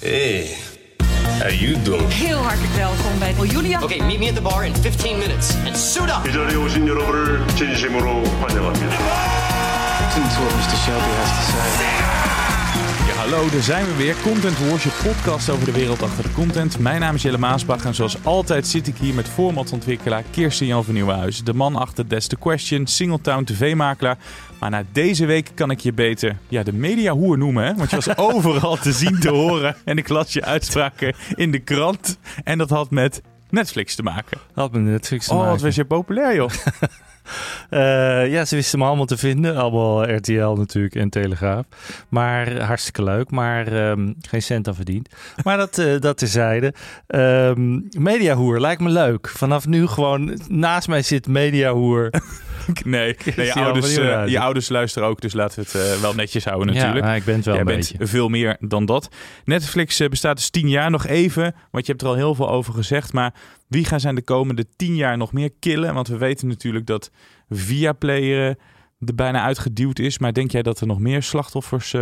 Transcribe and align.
Hey, 0.00 0.54
how 1.40 1.50
you 1.50 1.76
doing? 1.82 2.08
Heel 2.08 2.38
hartelijk 2.38 2.72
welkom 2.72 3.18
bij 3.18 3.34
oh, 3.38 3.50
Julia. 3.50 3.82
Okay, 3.82 4.00
meet 4.00 4.18
me 4.18 4.28
at 4.28 4.34
the 4.34 4.40
bar 4.40 4.64
in 4.64 4.74
15 4.74 5.18
minutes 5.18 5.54
and 5.66 5.76
suit 5.76 6.08
up. 6.08 6.28
이 6.28 6.32
자리에 6.32 6.56
오신 6.56 6.86
여러분을 6.86 7.46
진심으로 7.56 8.24
환영합니다. 8.40 8.96
Listen 10.00 10.28
to 10.28 10.42
what 10.42 10.54
Mr. 10.54 10.76
Shelby 10.84 11.12
has 11.16 11.30
to 11.30 11.52
say. 11.52 12.31
Hallo, 13.23 13.49
daar 13.49 13.61
zijn 13.61 13.85
we 13.85 13.95
weer. 13.95 14.15
Content 14.23 14.59
Wars, 14.67 14.83
je 14.83 15.01
podcast 15.03 15.49
over 15.49 15.65
de 15.65 15.71
wereld 15.71 16.01
achter 16.01 16.23
de 16.23 16.31
content. 16.33 16.79
Mijn 16.79 16.99
naam 16.99 17.15
is 17.15 17.21
Jelle 17.21 17.37
Maasbach 17.37 17.85
en 17.85 17.95
zoals 17.95 18.17
altijd 18.23 18.67
zit 18.67 18.87
ik 18.87 18.97
hier 18.97 19.13
met 19.13 19.27
formatontwikkelaar 19.27 20.23
Kirsten 20.31 20.65
Jan 20.65 20.83
van 20.83 20.93
Nieuwenhuizen. 20.93 21.45
De 21.45 21.53
man 21.53 21.75
achter 21.75 22.07
That's 22.07 22.27
the 22.27 22.35
Question, 22.35 22.87
Singletown 22.87 23.43
TV-makelaar. 23.43 24.17
Maar 24.59 24.69
na 24.69 24.83
deze 24.91 25.25
week 25.25 25.51
kan 25.53 25.71
ik 25.71 25.79
je 25.79 25.93
beter 25.93 26.37
ja, 26.47 26.63
de 26.63 26.73
mediahoer 26.73 27.37
noemen, 27.37 27.65
hè? 27.65 27.75
want 27.75 27.89
je 27.89 27.95
was 27.95 28.17
overal 28.35 28.75
te 28.77 28.91
zien, 28.91 29.19
te 29.19 29.29
horen. 29.29 29.75
En 29.85 29.97
ik 29.97 30.09
las 30.09 30.33
je 30.33 30.43
uitspraken 30.45 31.15
in 31.35 31.51
de 31.51 31.59
krant. 31.59 32.17
En 32.43 32.57
dat 32.57 32.69
had 32.69 32.91
met 32.91 33.21
Netflix 33.49 33.95
te 33.95 34.03
maken. 34.03 34.37
Had 34.53 34.71
met 34.71 34.81
Netflix 34.81 35.25
te 35.25 35.31
Oh, 35.31 35.37
maken. 35.37 35.53
wat 35.53 35.61
was 35.61 35.75
je 35.75 35.85
populair, 35.85 36.35
joh. 36.35 36.49
Eh, 37.69 38.31
ja, 38.31 38.45
ze 38.45 38.55
wisten 38.55 38.79
me 38.79 38.85
allemaal 38.85 39.05
te 39.05 39.17
vinden. 39.17 39.57
Allemaal 39.57 40.09
RTL 40.15 40.53
natuurlijk 40.55 40.95
en 40.95 41.09
Telegraaf. 41.09 41.65
Maar 42.09 42.61
hartstikke 42.61 43.03
leuk. 43.03 43.31
Maar 43.31 43.67
ehm, 43.67 44.13
geen 44.21 44.41
cent 44.41 44.67
aan 44.67 44.75
verdiend. 44.75 45.09
Maar 45.43 45.57
dat, 45.57 45.77
eh 45.77 45.99
dat 45.99 46.17
terzijde. 46.17 46.73
Ehm 47.07 47.79
Mediahoer 47.97 48.59
lijkt 48.59 48.81
me 48.81 48.89
leuk. 48.89 49.29
Vanaf 49.29 49.67
nu 49.67 49.87
gewoon 49.87 50.39
naast 50.47 50.87
mij 50.87 51.01
zit 51.01 51.27
Mediahoer. 51.27 52.09
Nee, 52.83 53.15
nee 53.35 53.45
je, 53.45 53.53
ouders, 53.53 53.97
eh, 53.97 54.27
je 54.27 54.39
ouders 54.39 54.69
luisteren 54.69 55.07
ook, 55.07 55.21
dus 55.21 55.33
laten 55.33 55.63
we 55.63 55.69
het 55.79 55.95
eh, 55.95 56.01
wel 56.01 56.13
netjes 56.13 56.45
houden 56.45 56.73
natuurlijk. 56.73 57.05
Ja, 57.05 57.13
ik 57.13 57.23
ben 57.23 57.35
het 57.35 57.45
wel 57.45 57.53
Jij 57.53 57.63
een 57.63 57.69
bent 57.69 57.89
beetje. 57.91 58.07
veel 58.07 58.29
meer 58.29 58.57
dan 58.59 58.85
dat. 58.85 59.09
Netflix 59.45 59.99
eh, 59.99 60.09
bestaat 60.09 60.35
dus 60.35 60.49
tien 60.49 60.69
jaar 60.69 60.89
nog 60.91 61.05
even, 61.07 61.55
want 61.71 61.85
je 61.85 61.91
hebt 61.91 62.03
er 62.03 62.07
al 62.09 62.15
heel 62.15 62.35
veel 62.35 62.49
over 62.49 62.73
gezegd. 62.73 63.13
Maar 63.13 63.33
wie 63.67 63.85
gaan 63.85 63.99
zijn 63.99 64.15
de 64.15 64.21
komende 64.23 64.65
tien 64.75 64.95
jaar 64.95 65.17
nog 65.17 65.33
meer 65.33 65.49
killen? 65.59 65.93
Want 65.93 66.07
we 66.07 66.17
weten 66.17 66.47
natuurlijk 66.47 66.85
dat 66.85 67.11
Viaplay 67.49 68.21
eh, 68.21 68.47
er 68.99 69.15
bijna 69.15 69.43
uitgeduwd 69.43 69.99
is. 69.99 70.19
Maar 70.19 70.33
denk 70.33 70.51
jij 70.51 70.61
dat 70.61 70.79
er 70.79 70.87
nog 70.87 70.99
meer 70.99 71.23
slachtoffers 71.23 71.95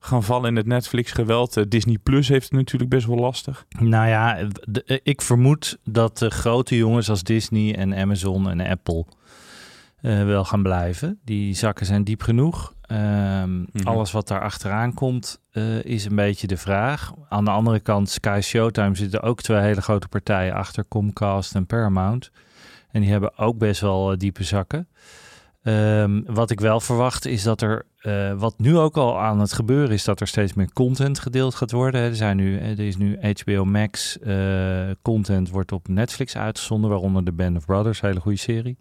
gaan 0.00 0.22
vallen 0.22 0.48
in 0.50 0.56
het 0.56 0.66
Netflix-geweld? 0.66 1.70
Disney 1.70 1.98
Plus 2.02 2.28
heeft 2.28 2.42
het 2.44 2.52
natuurlijk 2.52 2.90
best 2.90 3.06
wel 3.06 3.16
lastig. 3.16 3.66
Nou 3.78 4.08
ja, 4.08 4.48
de- 4.68 5.00
ik 5.02 5.22
vermoed 5.22 5.78
dat 5.84 6.18
de 6.18 6.30
grote 6.30 6.76
jongens 6.76 7.10
als 7.10 7.22
Disney 7.22 7.74
en 7.76 7.94
Amazon 7.94 8.50
en 8.50 8.60
Apple 8.60 9.04
eh, 9.96 10.24
wel 10.24 10.44
gaan 10.44 10.62
blijven. 10.62 11.20
Die 11.24 11.54
zakken 11.54 11.86
zijn 11.86 12.04
diep 12.04 12.22
genoeg. 12.22 12.74
Ehm, 12.82 13.64
Alles 13.84 14.12
wat 14.12 14.28
daar 14.28 14.40
achteraan 14.40 14.94
komt 14.94 15.40
eh, 15.50 15.84
is 15.84 16.04
een 16.04 16.14
beetje 16.14 16.46
de 16.46 16.56
vraag. 16.56 17.12
Aan 17.28 17.44
de 17.44 17.50
andere 17.50 17.80
kant, 17.80 18.10
Sky 18.10 18.40
Showtime 18.42 18.94
zitten 18.94 19.22
ook 19.22 19.42
twee 19.42 19.60
hele 19.60 19.82
grote 19.82 20.08
partijen 20.08 20.54
achter, 20.54 20.88
Comcast 20.88 21.54
en 21.54 21.66
Paramount. 21.66 22.30
En 22.90 23.00
die 23.00 23.10
hebben 23.10 23.38
ook 23.38 23.58
best 23.58 23.80
wel 23.80 24.12
eh, 24.12 24.18
diepe 24.18 24.44
zakken. 24.44 24.88
Ehm, 25.62 26.22
wat 26.26 26.50
ik 26.50 26.60
wel 26.60 26.80
verwacht 26.80 27.24
is 27.24 27.42
dat 27.42 27.60
er, 27.60 27.86
wat 28.36 28.54
nu 28.58 28.76
ook 28.76 28.96
al 28.96 29.20
aan 29.20 29.40
het 29.40 29.52
gebeuren 29.52 29.90
is, 29.90 30.04
dat 30.04 30.20
er 30.20 30.26
steeds 30.26 30.54
meer 30.54 30.72
content 30.72 31.18
gedeeld 31.18 31.54
gaat 31.54 31.70
worden. 31.70 32.00
Er, 32.00 32.16
zijn 32.16 32.36
nu, 32.36 32.58
er 32.58 32.80
is 32.80 32.96
nu 32.96 33.18
HBO 33.20 33.64
Max 33.64 34.18
content 35.02 35.50
wordt 35.50 35.72
op 35.72 35.88
Netflix 35.88 36.36
uitgezonden, 36.36 36.90
waaronder 36.90 37.24
de 37.24 37.32
Band 37.32 37.56
of 37.56 37.64
Brothers, 37.64 38.00
hele 38.00 38.20
goede 38.20 38.38
serie. 38.38 38.78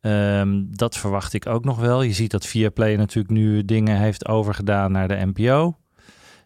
Ehm, 0.00 0.64
dat 0.70 0.96
verwacht 0.96 1.32
ik 1.32 1.46
ook 1.46 1.64
nog 1.64 1.78
wel. 1.78 2.02
Je 2.02 2.12
ziet 2.12 2.30
dat 2.30 2.46
Viaplay 2.46 2.96
natuurlijk 2.96 3.34
nu 3.34 3.64
dingen 3.64 3.98
heeft 3.98 4.28
overgedaan 4.28 4.92
naar 4.92 5.08
de 5.08 5.30
NPO. 5.34 5.76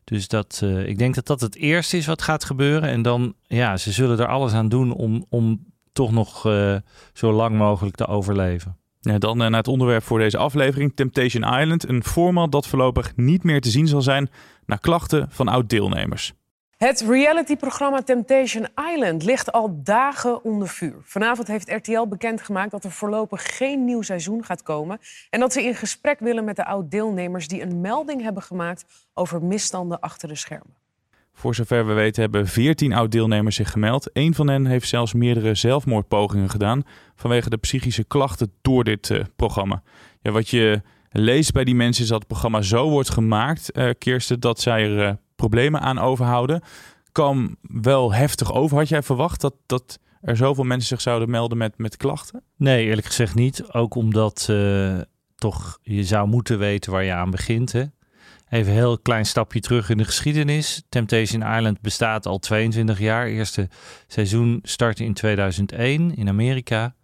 Dus 0.05 0.29
dat, 0.29 0.61
eh, 0.63 0.87
ik 0.87 0.99
denk 0.99 1.15
dat 1.15 1.27
dat 1.27 1.41
het 1.41 1.57
eerste 1.57 1.97
is 1.97 2.07
wat 2.07 2.23
gaat 2.23 2.45
gebeuren. 2.45 2.89
En 2.89 3.03
dan, 3.03 3.35
ja, 3.43 3.77
ze 3.77 3.93
zullen 3.93 4.19
er 4.19 4.27
alles 4.27 4.53
aan 4.53 4.69
doen 4.69 4.93
om, 4.93 5.27
om 5.29 5.65
toch 5.93 6.13
nog 6.13 6.47
eh, 6.47 6.77
zo 7.13 7.33
lang 7.33 7.57
mogelijk 7.57 7.97
te 7.97 8.07
overleven. 8.07 8.77
Ja, 9.01 9.19
dan 9.19 9.43
eh, 9.43 9.49
naar 9.49 9.59
het 9.59 9.69
onderwerp 9.69 10.03
voor 10.03 10.19
deze 10.19 10.37
aflevering. 10.37 10.93
Temptation 10.95 11.61
Island, 11.61 11.89
een 11.89 12.05
format 12.05 12.53
dat 12.53 12.67
voorlopig 12.67 13.17
niet 13.17 13.43
meer 13.43 13.61
te 13.61 13.71
zien 13.71 13.87
zal 13.87 14.03
zijn... 14.03 14.31
naar 14.67 14.79
klachten 14.79 15.27
van 15.31 15.49
oud-deelnemers. 15.49 16.33
Het 16.81 17.01
realityprogramma 17.01 18.03
Temptation 18.03 18.67
Island 18.93 19.25
ligt 19.25 19.53
al 19.53 19.81
dagen 19.83 20.45
onder 20.45 20.69
vuur. 20.69 20.95
Vanavond 21.03 21.49
heeft 21.49 21.71
RTL 21.71 22.07
bekendgemaakt 22.07 22.71
dat 22.71 22.85
er 22.85 22.91
voorlopig 22.91 23.57
geen 23.57 23.85
nieuw 23.85 24.03
seizoen 24.03 24.45
gaat 24.45 24.63
komen. 24.63 24.99
En 25.31 25.41
dat 25.41 25.53
ze 25.53 25.65
in 25.65 25.75
gesprek 25.75 26.19
willen 26.21 26.45
met 26.45 26.57
de 26.57 26.65
oud-deelnemers 26.65 27.49
die 27.49 27.63
een 27.63 27.81
melding 27.81 28.23
hebben 28.23 28.43
gemaakt 28.43 28.85
over 29.15 29.43
misstanden 29.43 30.01
achter 30.01 30.29
de 30.29 30.35
schermen. 30.35 30.77
Voor 31.33 31.55
zover 31.55 31.87
we 31.87 31.93
weten 31.93 32.23
hebben 32.23 32.47
14 32.47 32.93
oud-deelnemers 32.93 33.57
zich 33.57 33.71
gemeld. 33.71 34.11
Eén 34.13 34.35
van 34.35 34.49
hen 34.49 34.67
heeft 34.67 34.89
zelfs 34.89 35.13
meerdere 35.13 35.55
zelfmoordpogingen 35.55 36.51
gedaan 36.51 36.83
vanwege 37.15 37.51
de 37.51 37.57
psychische 37.57 38.05
klachten 38.05 38.53
door 38.61 38.85
dit 38.85 39.11
eh, 39.11 39.21
programma. 39.37 39.83
Ja, 40.21 40.31
wat 40.31 40.49
je 40.49 40.83
leest 41.11 41.53
bij 41.53 41.65
die 41.65 41.75
mensen 41.75 42.03
is 42.03 42.09
dat 42.09 42.19
het 42.19 42.29
programma 42.29 42.63
zo 42.63 42.91
wordt 42.91 43.11
gemaakt, 43.11 43.73
eh 43.73 43.91
Kirsten, 43.99 44.41
dat 44.41 44.61
zij 44.61 44.83
er 44.83 45.07
eh, 45.07 45.15
problemen 45.41 45.81
aan 45.81 45.99
overhouden. 45.99 46.63
Kwam 47.13 47.57
wel 47.63 48.13
heftig 48.13 48.53
over. 48.53 48.77
Had 48.77 48.89
jij 48.89 49.03
verwacht 49.03 49.41
dat, 49.41 49.55
dat 49.67 49.99
er 50.21 50.37
zoveel 50.37 50.65
mensen 50.65 50.89
zich 50.89 51.01
zouden 51.01 51.31
melden 51.31 51.59
met, 51.59 51.79
met 51.79 51.97
klachten? 51.97 52.43
Nee, 52.57 52.87
eerlijk 52.87 53.07
gezegd 53.07 53.35
niet. 53.35 53.73
Ook 53.73 53.95
omdat 53.95 54.47
eh, 54.51 54.99
toch 55.35 55.79
je 55.83 56.05
zou 56.05 56.29
moeten 56.29 56.59
weten 56.59 56.93
waar 56.93 57.05
je 57.05 57.13
aan 57.13 57.31
begint. 57.31 57.73
Hè? 57.73 57.85
Even 58.49 58.73
een 58.73 58.79
heel 58.79 58.99
klein 58.99 59.27
stapje 59.27 59.61
terug 59.61 59.91
in 59.91 59.97
de 59.97 60.05
geschiedenis. 60.05 60.83
Temptation 60.89 61.57
Island 61.57 61.81
bestaat 61.81 62.27
al 62.27 62.39
22 62.39 62.99
jaar. 62.99 63.27
Eerste 63.27 63.69
seizoen 64.07 64.59
startte 64.63 65.05
in 65.05 65.15
2001 65.15 66.15
in 66.17 66.29
Amerika. 66.29 66.95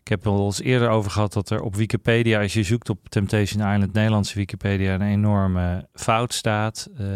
Ik 0.00 0.08
heb 0.08 0.24
er 0.24 0.30
al 0.30 0.44
eens 0.46 0.60
eerder 0.60 0.88
over 0.88 1.10
gehad 1.10 1.32
dat 1.32 1.50
er 1.50 1.60
op 1.60 1.76
Wikipedia, 1.76 2.40
als 2.40 2.52
je 2.52 2.62
zoekt 2.62 2.90
op 2.90 3.08
Temptation 3.08 3.72
Island, 3.72 3.92
Nederlandse 3.92 4.34
Wikipedia, 4.34 4.94
een 4.94 5.02
enorme 5.02 5.88
fout 5.92 6.34
staat. 6.34 6.88
eh, 6.96 7.06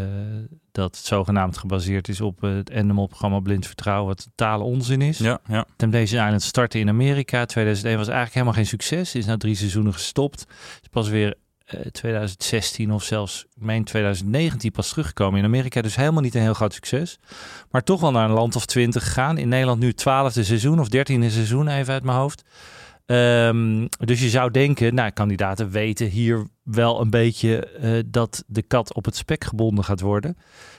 dat 0.75 0.97
het 0.97 1.07
zogenaamd 1.07 1.59
gebaseerd 1.59 2.09
is 2.09 2.21
op 2.21 2.41
het 2.41 2.71
Endemol-programma 2.71 3.41
Blind 3.41 3.67
Vertrouwen, 3.67 4.07
wat 4.07 4.25
totale 4.25 4.65
onzin 4.65 5.03
is. 5.03 5.19
Ja, 5.19 5.41
ja. 5.47 5.67
Temptation 5.77 6.25
Island 6.25 6.43
startte 6.43 6.79
in 6.79 6.89
Amerika. 6.89 7.45
2001 7.45 7.97
was 7.97 8.07
eigenlijk 8.07 8.35
helemaal 8.35 8.55
geen 8.55 8.67
succes. 8.67 9.15
Is 9.15 9.27
na 9.27 9.37
drie 9.37 9.55
seizoenen 9.55 9.93
gestopt. 9.93 10.47
Is 10.83 10.89
pas 10.91 11.09
weer 11.09 11.29
eh, 11.29 11.35
2016 11.93 12.93
of 12.93 13.03
zelfs 13.03 13.47
meen 13.55 13.85
2019 13.85 14.71
pas 14.71 14.89
teruggekomen 14.89 15.39
in 15.39 15.45
Amerika. 15.45 15.83
Dus 15.83 15.97
helemaal 15.97 16.23
niet 16.23 16.35
een 16.35 16.41
heel 16.41 16.55
groot 16.55 16.75
succes. 16.75 17.19
Maar 17.71 17.83
toch 17.83 18.01
wel 18.01 18.11
naar 18.11 18.29
een 18.29 18.35
land 18.35 18.57
of 18.57 18.67
twintig 18.67 19.05
gegaan. 19.05 19.39
In 19.39 19.49
Nederland 19.49 19.81
nu 19.81 19.93
12e 19.93 20.41
seizoen 20.41 20.81
of 20.81 20.87
13e 20.87 21.31
seizoen 21.31 21.69
even 21.69 21.93
uit 21.93 22.05
mijn 22.05 22.19
hoofd. 22.19 22.45
Ehm, 23.07 23.87
dus 23.99 24.21
je 24.21 24.29
zou 24.29 24.51
denken, 24.51 24.95
nou, 24.95 25.11
kandidaten 25.11 25.71
weten 25.71 26.07
hier 26.07 26.47
wel 26.63 27.01
een 27.01 27.11
beetje 27.11 27.67
eh, 27.67 28.03
dat 28.07 28.45
de 28.47 28.63
kat 28.63 28.95
op 28.95 29.05
het 29.05 29.17
spek 29.17 29.45
gebonden 29.45 29.85
gaat 29.85 30.01
worden. 30.01 30.37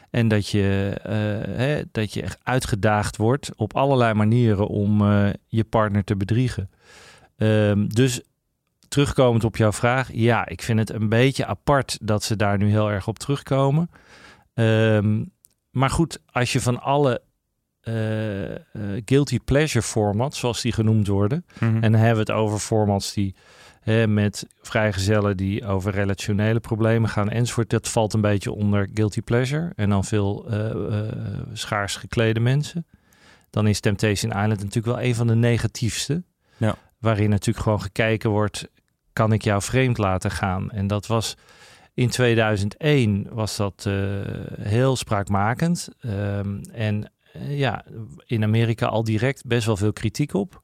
En 0.10 0.28
dat 0.28 0.50
je, 0.50 0.96
eh, 1.04 1.14
hè, 1.58 1.82
dat 1.92 2.14
je 2.14 2.22
echt 2.22 2.38
uitgedaagd 2.44 3.18
wordt 3.18 3.52
op 3.56 3.76
allerlei 3.76 4.14
manieren 4.14 4.68
om 4.68 5.02
eh, 5.02 5.30
je 5.48 5.64
partner 5.64 6.04
te 6.04 6.16
bedriegen. 6.16 6.70
Ehm, 7.38 7.88
dus 7.88 8.22
terugkomend 8.96 9.44
op 9.44 9.56
jouw 9.58 9.72
vraag, 9.72 10.10
ja, 10.14 10.48
ik 10.48 10.62
vind 10.62 10.80
het 10.80 10.90
een 10.90 11.10
beetje 11.10 11.46
apart 11.46 11.98
dat 12.02 12.24
ze 12.24 12.36
daar 12.36 12.58
nu 12.58 12.70
heel 12.70 12.92
erg 12.92 13.08
op 13.08 13.20
terugkomen. 13.20 13.90
Ehm, 14.54 15.24
maar 15.72 15.90
goed, 15.90 16.20
als 16.32 16.54
je 16.54 16.62
van 16.62 16.82
alle 16.82 17.22
eh, 17.82 18.56
eh, 18.56 18.60
guilty 19.06 19.40
pleasure 19.40 19.86
formats, 19.86 20.40
zoals 20.40 20.62
die 20.62 20.72
genoemd 20.72 21.08
worden, 21.08 21.46
Mhm. 21.60 21.76
en 21.84 21.92
dan 21.92 22.02
hebben 22.02 22.26
we 22.26 22.32
het 22.32 22.42
over 22.42 22.60
formats 22.60 23.14
die 23.14 23.36
hè, 23.82 24.08
met 24.08 24.48
vrijgezellen 24.62 25.38
die 25.38 25.66
over 25.66 25.92
relationele 25.92 26.60
problemen 26.60 27.10
gaan 27.10 27.30
enzovoort. 27.30 27.70
Dat 27.70 27.90
valt 27.90 28.14
een 28.14 28.22
beetje 28.22 28.52
onder 28.52 28.90
guilty 28.94 29.22
pleasure. 29.22 29.72
En 29.76 29.90
dan 29.90 30.04
veel 30.04 30.50
eh, 30.50 30.72
schaars 31.54 31.96
geklede 31.96 32.40
mensen. 32.40 32.86
Dan 33.50 33.68
is 33.68 33.80
Temptation 33.80 34.32
Island 34.32 34.60
natuurlijk 34.64 34.86
wel 34.98 35.02
een 35.02 35.16
van 35.16 35.28
de 35.28 35.36
negatiefste. 35.36 36.24
Ja. 36.58 36.76
Waarin 37.00 37.30
natuurlijk 37.30 37.64
gewoon 37.64 37.82
gekeken 37.82 38.30
wordt, 38.30 38.68
kan 39.16 39.34
ik 39.34 39.44
jou 39.44 39.62
vreemd 39.62 39.98
laten 39.98 40.32
gaan? 40.32 40.72
En 40.72 40.88
dat 40.88 41.08
was 41.08 41.36
In 41.94 42.10
2001 42.10 43.28
was 43.32 43.56
dat 43.56 43.86
uh, 43.88 43.94
heel 44.62 44.96
spraakmakend. 44.96 45.90
Um, 46.06 46.62
en 46.62 47.12
uh, 47.36 47.58
ja, 47.58 47.86
in 48.26 48.44
Amerika 48.44 48.86
al 48.86 49.04
direct 49.04 49.46
best 49.46 49.66
wel 49.66 49.78
veel 49.78 49.94
kritiek 49.94 50.34
op. 50.34 50.62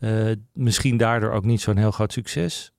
Uh, 0.00 0.32
misschien 0.52 0.96
daardoor 0.96 1.30
ook 1.30 1.44
niet 1.44 1.60
zo'n 1.60 1.76
heel 1.76 1.90
groot 1.90 2.12
succes. 2.12 2.72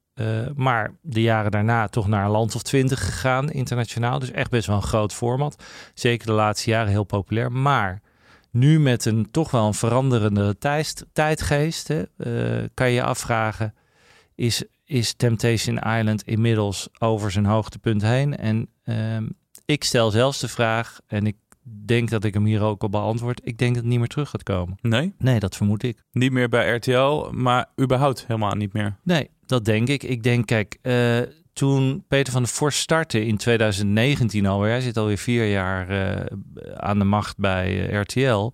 maar 0.55 0.95
de 1.01 1.21
jaren 1.21 1.51
daarna 1.51 1.87
toch 1.87 2.07
naar 2.07 2.25
een 2.25 2.31
land 2.31 2.55
of 2.55 2.61
twintig 2.61 3.05
gegaan, 3.05 3.51
internationaal. 3.51 4.19
Dus 4.19 4.31
echt 4.31 4.49
best 4.49 4.67
wel 4.67 4.75
een 4.75 4.81
groot 4.81 5.13
format. 5.13 5.63
Zeker 5.93 6.27
de 6.27 6.33
laatste 6.33 6.69
jaren 6.69 6.91
heel 6.91 7.03
populair. 7.03 7.51
Maar 7.51 8.01
nu 8.51 8.79
met 8.79 9.05
een 9.05 9.31
toch 9.31 9.51
wel 9.51 9.67
een 9.67 9.73
veranderende 9.73 10.57
tijd, 10.57 11.05
tijdgeest, 11.13 11.87
hè, 11.87 12.03
kan 12.73 12.87
je 12.87 12.93
je 12.93 13.03
afvragen: 13.03 13.73
is 14.35 14.65
is 14.87 15.13
Temptation 15.13 15.77
Island 15.77 16.23
inmiddels 16.23 16.89
over 16.99 17.31
zijn 17.31 17.45
hoogtepunt 17.45 18.01
heen. 18.01 18.37
En 18.37 18.69
um, 18.85 19.35
ik 19.65 19.83
stel 19.83 20.11
zelfs 20.11 20.39
de 20.39 20.47
vraag, 20.47 20.99
en 21.07 21.25
ik 21.25 21.35
denk 21.85 22.09
dat 22.09 22.23
ik 22.23 22.33
hem 22.33 22.45
hier 22.45 22.61
ook 22.61 22.81
al 22.81 22.89
beantwoord. 22.89 23.41
Ik 23.43 23.57
denk 23.57 23.73
dat 23.73 23.83
het 23.83 23.91
niet 23.91 23.99
meer 23.99 24.07
terug 24.07 24.29
gaat 24.29 24.43
komen. 24.43 24.77
Nee? 24.81 25.13
Nee, 25.17 25.39
dat 25.39 25.55
vermoed 25.55 25.83
ik. 25.83 26.03
Niet 26.11 26.31
meer 26.31 26.49
bij 26.49 26.75
RTL, 26.75 27.29
maar 27.31 27.65
überhaupt 27.81 28.25
helemaal 28.27 28.55
niet 28.55 28.73
meer? 28.73 28.95
Nee, 29.03 29.29
dat 29.45 29.65
denk 29.65 29.87
ik. 29.87 30.03
Ik 30.03 30.23
denk, 30.23 30.45
kijk, 30.45 30.77
uh, 30.81 31.19
toen 31.53 32.03
Peter 32.07 32.33
van 32.33 32.43
der 32.43 32.51
Vorst 32.51 32.79
startte 32.79 33.25
in 33.25 33.37
2019 33.37 34.45
alweer, 34.45 34.69
hij 34.69 34.81
zit 34.81 34.97
alweer 34.97 35.17
vier 35.17 35.49
jaar 35.49 35.91
uh, 35.91 36.25
aan 36.75 36.99
de 36.99 37.05
macht 37.05 37.37
bij 37.37 37.91
uh, 37.91 38.01
RTL 38.01 38.51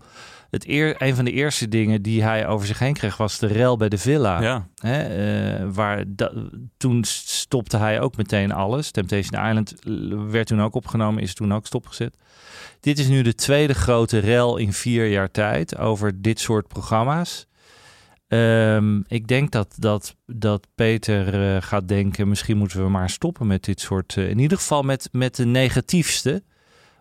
het 0.54 0.68
eer, 0.68 1.02
een 1.02 1.16
van 1.16 1.26
de 1.26 1.32
eerste 1.32 1.68
dingen 1.68 2.02
die 2.02 2.24
hij 2.24 2.48
over 2.48 2.68
zich 2.68 2.80
heen 2.80 2.94
kreeg 2.94 3.18
was 3.18 3.40
de 3.40 3.48
rel 3.48 3.78
bij 3.78 3.90
de 3.90 3.98
villa. 3.98 4.42
Ja. 4.42 4.68
Hè, 4.76 5.62
uh, 5.62 5.70
waar 5.74 6.04
toen 6.78 7.04
stopte 7.04 7.78
hij 7.78 8.02
ook 8.02 8.18
meteen 8.18 8.52
alles. 8.52 8.92
Temptation 8.92 9.48
Island 9.48 9.74
werd 10.32 10.48
toen 10.48 10.62
ook 10.62 10.76
opgenomen, 10.76 11.24
is 11.24 11.34
toen 11.34 11.54
ook 11.54 11.66
stopgezet. 11.66 12.18
Dit 12.80 13.00
is 13.00 13.08
nu 13.08 13.22
de 13.22 13.36
tweede 13.36 13.74
grote 13.74 14.18
rel 14.18 14.58
in 14.58 14.74
vier 14.74 15.08
jaar 15.08 15.32
tijd 15.32 15.78
over 15.78 16.22
dit 16.22 16.40
soort 16.40 16.68
programma's. 16.68 17.48
Um, 18.28 19.04
ik 19.08 19.28
denk 19.28 19.52
dat, 19.52 19.76
dat, 19.78 20.16
dat 20.26 20.68
Peter 20.76 21.54
uh, 21.56 21.62
gaat 21.62 21.88
denken, 21.88 22.28
misschien 22.28 22.58
moeten 22.58 22.84
we 22.84 22.90
maar 22.90 23.10
stoppen 23.10 23.48
met 23.48 23.64
dit 23.64 23.80
soort... 23.82 24.16
Uh, 24.16 24.30
in 24.30 24.40
ieder 24.40 24.58
geval 24.58 24.84
met, 24.84 25.10
met 25.12 25.36
de 25.36 25.46
negatiefste, 25.46 26.44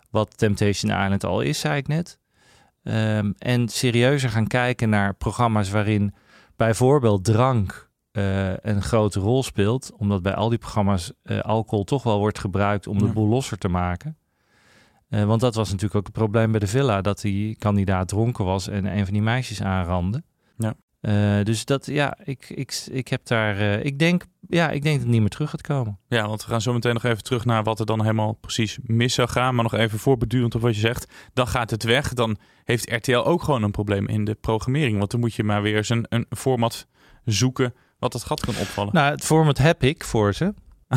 wat 0.09 0.37
Temptation 0.37 0.91
Island 0.91 1.23
al 1.23 1.41
is, 1.41 1.59
zei 1.59 1.77
ik 1.77 1.87
net. 1.87 2.21
Um, 2.83 3.33
en 3.37 3.67
serieuzer 3.67 4.29
gaan 4.29 4.47
kijken 4.47 4.89
naar 4.89 5.13
programma's 5.13 5.69
waarin 5.69 6.13
bijvoorbeeld 6.55 7.23
drank 7.23 7.89
uh, 8.11 8.57
een 8.57 8.81
grote 8.81 9.19
rol 9.19 9.43
speelt. 9.43 9.91
Omdat 9.97 10.21
bij 10.21 10.33
al 10.33 10.49
die 10.49 10.57
programma's 10.57 11.11
uh, 11.23 11.39
alcohol 11.39 11.83
toch 11.83 12.03
wel 12.03 12.19
wordt 12.19 12.39
gebruikt 12.39 12.87
om 12.87 12.99
ja. 12.99 13.05
de 13.05 13.11
boel 13.11 13.27
losser 13.27 13.57
te 13.57 13.67
maken. 13.67 14.17
Uh, 15.09 15.23
want 15.23 15.41
dat 15.41 15.55
was 15.55 15.67
natuurlijk 15.67 15.95
ook 15.95 16.05
het 16.05 16.13
probleem 16.13 16.51
bij 16.51 16.59
de 16.59 16.67
villa. 16.67 17.01
Dat 17.01 17.21
die 17.21 17.57
kandidaat 17.57 18.07
dronken 18.07 18.45
was 18.45 18.67
en 18.67 18.85
een 18.85 19.03
van 19.03 19.13
die 19.13 19.23
meisjes 19.23 19.61
aanrandde. 19.61 20.23
Uh, 21.09 21.43
dus 21.43 21.65
dat, 21.65 21.85
ja, 21.85 22.17
ik, 22.23 22.49
ik, 22.49 22.85
ik 22.91 23.07
heb 23.07 23.25
daar, 23.25 23.59
uh, 23.59 23.83
ik 23.83 23.99
denk, 23.99 24.25
ja, 24.47 24.69
ik 24.69 24.81
denk 24.81 24.95
dat 24.95 25.03
het 25.03 25.11
niet 25.11 25.19
meer 25.19 25.29
terug 25.29 25.49
gaat 25.49 25.61
komen. 25.61 25.99
Ja, 26.07 26.27
want 26.27 26.45
we 26.45 26.51
gaan 26.51 26.61
zo 26.61 26.73
meteen 26.73 26.93
nog 26.93 27.03
even 27.03 27.23
terug 27.23 27.45
naar 27.45 27.63
wat 27.63 27.79
er 27.79 27.85
dan 27.85 28.01
helemaal 28.01 28.33
precies 28.33 28.77
mis 28.83 29.13
zou 29.13 29.29
gaan. 29.29 29.55
Maar 29.55 29.63
nog 29.63 29.73
even 29.73 29.99
voorbedurend 29.99 30.55
op 30.55 30.61
wat 30.61 30.75
je 30.75 30.79
zegt. 30.79 31.13
Dan 31.33 31.47
gaat 31.47 31.69
het 31.69 31.83
weg. 31.83 32.13
Dan 32.13 32.37
heeft 32.63 32.91
RTL 32.91 33.17
ook 33.17 33.43
gewoon 33.43 33.63
een 33.63 33.71
probleem 33.71 34.07
in 34.07 34.25
de 34.25 34.33
programmering. 34.33 34.97
Want 34.97 35.11
dan 35.11 35.19
moet 35.19 35.33
je 35.33 35.43
maar 35.43 35.61
weer 35.61 35.75
eens 35.75 35.89
een, 35.89 36.05
een 36.09 36.25
format 36.29 36.87
zoeken 37.25 37.73
wat 37.99 38.13
het 38.13 38.23
gat 38.23 38.39
kan 38.39 38.55
opvallen. 38.57 38.93
Nou, 38.93 39.11
het 39.11 39.23
format 39.23 39.57
heb 39.57 39.83
ik 39.83 40.03
voor 40.03 40.33
ze. 40.33 40.53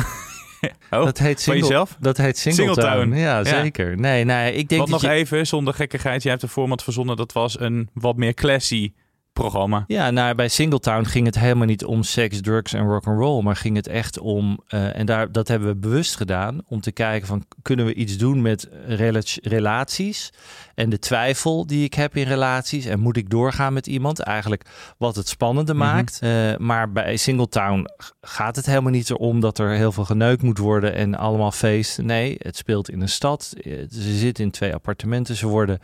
oh, 0.91 1.03
dat 1.03 1.17
heet 1.17 1.41
single, 1.41 1.61
jezelf? 1.61 1.97
Dat 1.99 2.17
heet 2.17 2.37
Singletown. 2.37 3.13
Ja, 3.13 3.43
zeker. 3.43 3.89
Ja. 3.89 3.95
Nee, 3.95 4.23
nee, 4.23 4.53
ik 4.53 4.69
denk 4.69 4.81
Wat 4.81 4.89
dat 4.89 5.01
nog 5.01 5.11
je... 5.11 5.17
even, 5.17 5.47
zonder 5.47 5.73
gekkigheid. 5.73 6.23
Je 6.23 6.29
hebt 6.29 6.41
een 6.41 6.49
format 6.49 6.83
verzonnen. 6.83 7.15
Dat 7.15 7.31
was 7.31 7.59
een 7.59 7.89
wat 7.93 8.15
meer 8.17 8.33
classy 8.33 8.93
programma. 9.37 9.83
Ja, 9.87 10.11
nou, 10.11 10.35
bij 10.35 10.47
Singletown 10.47 11.03
ging 11.03 11.25
het 11.25 11.39
helemaal 11.39 11.65
niet 11.65 11.85
om 11.85 12.03
seks, 12.03 12.41
drugs 12.41 12.73
en 12.73 12.85
rock 12.85 13.05
and 13.05 13.19
roll, 13.19 13.43
maar 13.43 13.55
ging 13.55 13.75
het 13.75 13.87
echt 13.87 14.19
om 14.19 14.59
uh, 14.69 14.97
en 14.97 15.05
daar 15.05 15.31
dat 15.31 15.47
hebben 15.47 15.67
we 15.67 15.75
bewust 15.75 16.15
gedaan 16.15 16.61
om 16.67 16.81
te 16.81 16.91
kijken 16.91 17.27
van 17.27 17.45
kunnen 17.61 17.85
we 17.85 17.93
iets 17.93 18.17
doen 18.17 18.41
met 18.41 18.69
rela 18.87 19.21
relaties 19.41 20.33
en 20.75 20.89
de 20.89 20.99
twijfel 20.99 21.67
die 21.67 21.83
ik 21.83 21.93
heb 21.93 22.15
in 22.15 22.27
relaties 22.27 22.85
en 22.85 22.99
moet 22.99 23.17
ik 23.17 23.29
doorgaan 23.29 23.73
met 23.73 23.87
iemand 23.87 24.19
eigenlijk 24.19 24.65
wat 24.97 25.15
het 25.15 25.27
spannender 25.27 25.75
mm 25.75 25.81
-hmm. 25.81 25.89
maakt. 25.89 26.19
Uh, 26.23 26.55
maar 26.57 26.91
bij 26.91 27.17
Singletown 27.17 27.85
gaat 28.21 28.55
het 28.55 28.65
helemaal 28.65 28.91
niet 28.91 29.09
erom 29.09 29.39
dat 29.39 29.59
er 29.59 29.69
heel 29.69 29.91
veel 29.91 30.05
geneukt 30.05 30.41
moet 30.41 30.57
worden 30.57 30.93
en 30.93 31.15
allemaal 31.15 31.51
feesten. 31.51 32.05
Nee, 32.05 32.35
het 32.39 32.57
speelt 32.57 32.89
in 32.89 33.01
een 33.01 33.09
stad. 33.09 33.53
Ze 33.89 34.17
zitten 34.17 34.43
in 34.43 34.51
twee 34.51 34.73
appartementen. 34.73 35.35
Ze 35.35 35.47
worden 35.47 35.79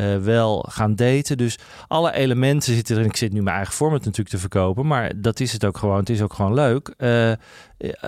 uh, 0.00 0.16
wel 0.16 0.66
gaan 0.68 0.94
daten. 0.94 1.36
Dus 1.36 1.58
alle 1.86 2.12
elementen 2.12 2.74
zitten 2.74 2.96
erin. 2.96 3.08
Ik 3.08 3.16
zit 3.16 3.32
nu 3.32 3.42
mijn 3.42 3.56
eigen 3.56 3.74
format 3.74 4.04
natuurlijk 4.04 4.28
te 4.28 4.38
verkopen, 4.38 4.86
maar 4.86 5.12
dat 5.16 5.40
is 5.40 5.52
het 5.52 5.64
ook 5.64 5.78
gewoon. 5.78 5.98
Het 5.98 6.10
is 6.10 6.22
ook 6.22 6.32
gewoon 6.32 6.54
leuk. 6.54 6.94
Uh, 6.98 7.32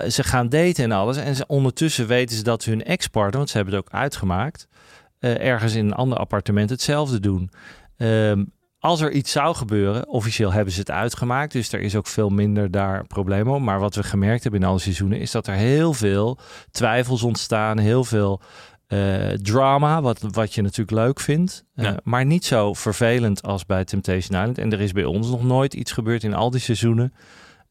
ze 0.09 0.23
gaan 0.23 0.49
daten 0.49 0.83
en 0.83 0.91
alles. 0.91 1.17
En 1.17 1.49
ondertussen 1.49 2.07
weten 2.07 2.35
ze 2.35 2.43
dat 2.43 2.63
hun 2.63 2.83
ex-partner, 2.83 3.37
want 3.37 3.49
ze 3.49 3.57
hebben 3.57 3.75
het 3.75 3.85
ook 3.85 3.93
uitgemaakt, 3.93 4.67
ergens 5.19 5.75
in 5.75 5.85
een 5.85 5.93
ander 5.93 6.17
appartement 6.17 6.69
hetzelfde 6.69 7.19
doen. 7.19 7.51
Um, 7.97 8.51
als 8.83 9.01
er 9.01 9.11
iets 9.11 9.31
zou 9.31 9.55
gebeuren, 9.55 10.07
officieel 10.07 10.51
hebben 10.51 10.73
ze 10.73 10.79
het 10.79 10.91
uitgemaakt. 10.91 11.51
Dus 11.51 11.71
er 11.71 11.79
is 11.79 11.95
ook 11.95 12.07
veel 12.07 12.29
minder 12.29 12.71
daar 12.71 13.07
probleem 13.07 13.47
op. 13.47 13.61
Maar 13.61 13.79
wat 13.79 13.95
we 13.95 14.03
gemerkt 14.03 14.43
hebben 14.43 14.61
in 14.61 14.67
alle 14.67 14.79
seizoenen, 14.79 15.19
is 15.19 15.31
dat 15.31 15.47
er 15.47 15.53
heel 15.53 15.93
veel 15.93 16.37
twijfels 16.71 17.23
ontstaan. 17.23 17.77
Heel 17.77 18.03
veel 18.03 18.41
uh, 18.93 19.27
drama, 19.27 20.01
wat, 20.01 20.21
wat 20.31 20.53
je 20.53 20.61
natuurlijk 20.61 20.97
leuk 20.97 21.19
vindt. 21.19 21.65
Uh, 21.75 21.85
ja. 21.85 21.99
Maar 22.03 22.25
niet 22.25 22.45
zo 22.45 22.73
vervelend 22.73 23.43
als 23.43 23.65
bij 23.65 23.85
Temptation 23.85 24.39
Island. 24.39 24.57
En 24.57 24.71
er 24.71 24.81
is 24.81 24.91
bij 24.91 25.05
ons 25.05 25.29
nog 25.29 25.43
nooit 25.43 25.73
iets 25.73 25.91
gebeurd 25.91 26.23
in 26.23 26.33
al 26.33 26.49
die 26.49 26.59
seizoenen. 26.59 27.13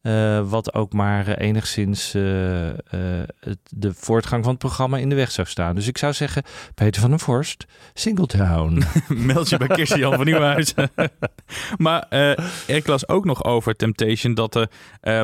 Uh, 0.03 0.49
wat 0.51 0.75
ook 0.75 0.93
maar 0.93 1.29
enigszins 1.29 2.13
het, 2.13 3.59
de 3.69 3.95
voortgang 3.95 4.43
van 4.43 4.53
het 4.53 4.63
programma 4.63 4.99
in 4.99 5.09
de 5.09 5.15
weg 5.15 5.31
zou 5.31 5.47
staan. 5.47 5.75
Dus 5.75 5.87
ik 5.87 5.99
zou 5.99 6.13
zeggen, 6.13 6.43
Peter 6.75 7.01
van 7.01 7.11
den 7.11 7.19
Vorst, 7.19 7.65
Singletown. 7.95 8.83
Meld 9.09 9.49
je 9.49 9.57
bij 9.57 9.69
Christian 9.69 10.15
van 10.15 10.25
Nieuwhuizen. 10.25 10.91
maar 11.77 12.07
ik 12.67 12.87
las 12.87 13.09
ook 13.09 13.25
nog 13.25 13.45
over 13.45 13.77
Temptation 13.77 14.35
dat 14.35 14.55
er 14.55 14.69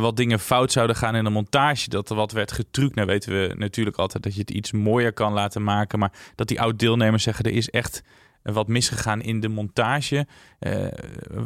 wat 0.01 0.17
dingen 0.17 0.39
fout 0.39 0.73
zouden 0.73 0.97
gaan 0.97 1.17
in 1.17 1.25
de 1.25 1.31
montage. 1.31 1.89
Dat 1.89 2.11
er 2.11 2.17
wat 2.17 2.33
werd 2.33 2.53
getrukt. 2.53 2.95
Nou 2.95 3.07
weten 3.07 3.33
we 3.33 3.55
natuurlijk 3.57 3.97
altijd 3.97 4.23
dat 4.23 4.35
je 4.35 4.41
het 4.41 4.51
iets 4.51 4.73
mooier 4.73 5.13
kan 5.13 5.33
laten 5.33 5.65
maken. 5.65 5.99
Maar 5.99 6.13
dat 6.35 6.49
die 6.49 6.61
oud-deelnemers 6.61 7.23
zeggen, 7.23 7.45
er 7.45 7.53
is 7.53 7.71
echt 7.71 8.03
wat 8.43 8.69
misgegaan 8.69 9.21
in 9.23 9.41
de 9.41 9.49
montage. 9.49 10.27
Uh, 10.61 10.87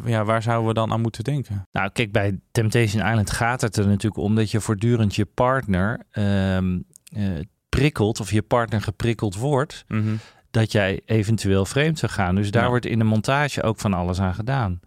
ja, 0.04 0.24
waar 0.24 0.42
zouden 0.42 0.68
we 0.68 0.74
dan 0.74 0.92
aan 0.92 1.00
moeten 1.00 1.24
denken? 1.24 1.68
Nou, 1.72 1.90
kijk, 1.92 2.12
bij 2.12 2.38
Temptation 2.50 3.06
Island 3.06 3.30
gaat 3.30 3.60
het 3.60 3.76
er 3.76 3.86
natuurlijk 3.86 4.22
om 4.22 4.34
dat 4.34 4.50
je 4.50 4.60
voortdurend 4.60 5.14
je 5.14 5.24
partner 5.24 6.06
um, 6.12 6.84
uh, 7.16 7.40
prikkelt 7.68 8.20
of 8.20 8.30
je 8.30 8.42
partner 8.42 8.80
geprikkeld 8.80 9.36
wordt. 9.36 9.84
Mm 9.88 10.02
-hmm. 10.02 10.18
Dat 10.50 10.72
jij 10.72 11.00
eventueel 11.04 11.64
vreemd 11.64 11.98
zou 11.98 12.12
gaan. 12.12 12.34
Dus 12.34 12.50
daar 12.50 12.62
ja. 12.62 12.68
wordt 12.68 12.86
in 12.86 12.98
de 12.98 13.04
montage 13.04 13.62
ook 13.62 13.78
van 13.78 13.94
alles 13.94 14.20
aan 14.20 14.34
gedaan. 14.34 14.80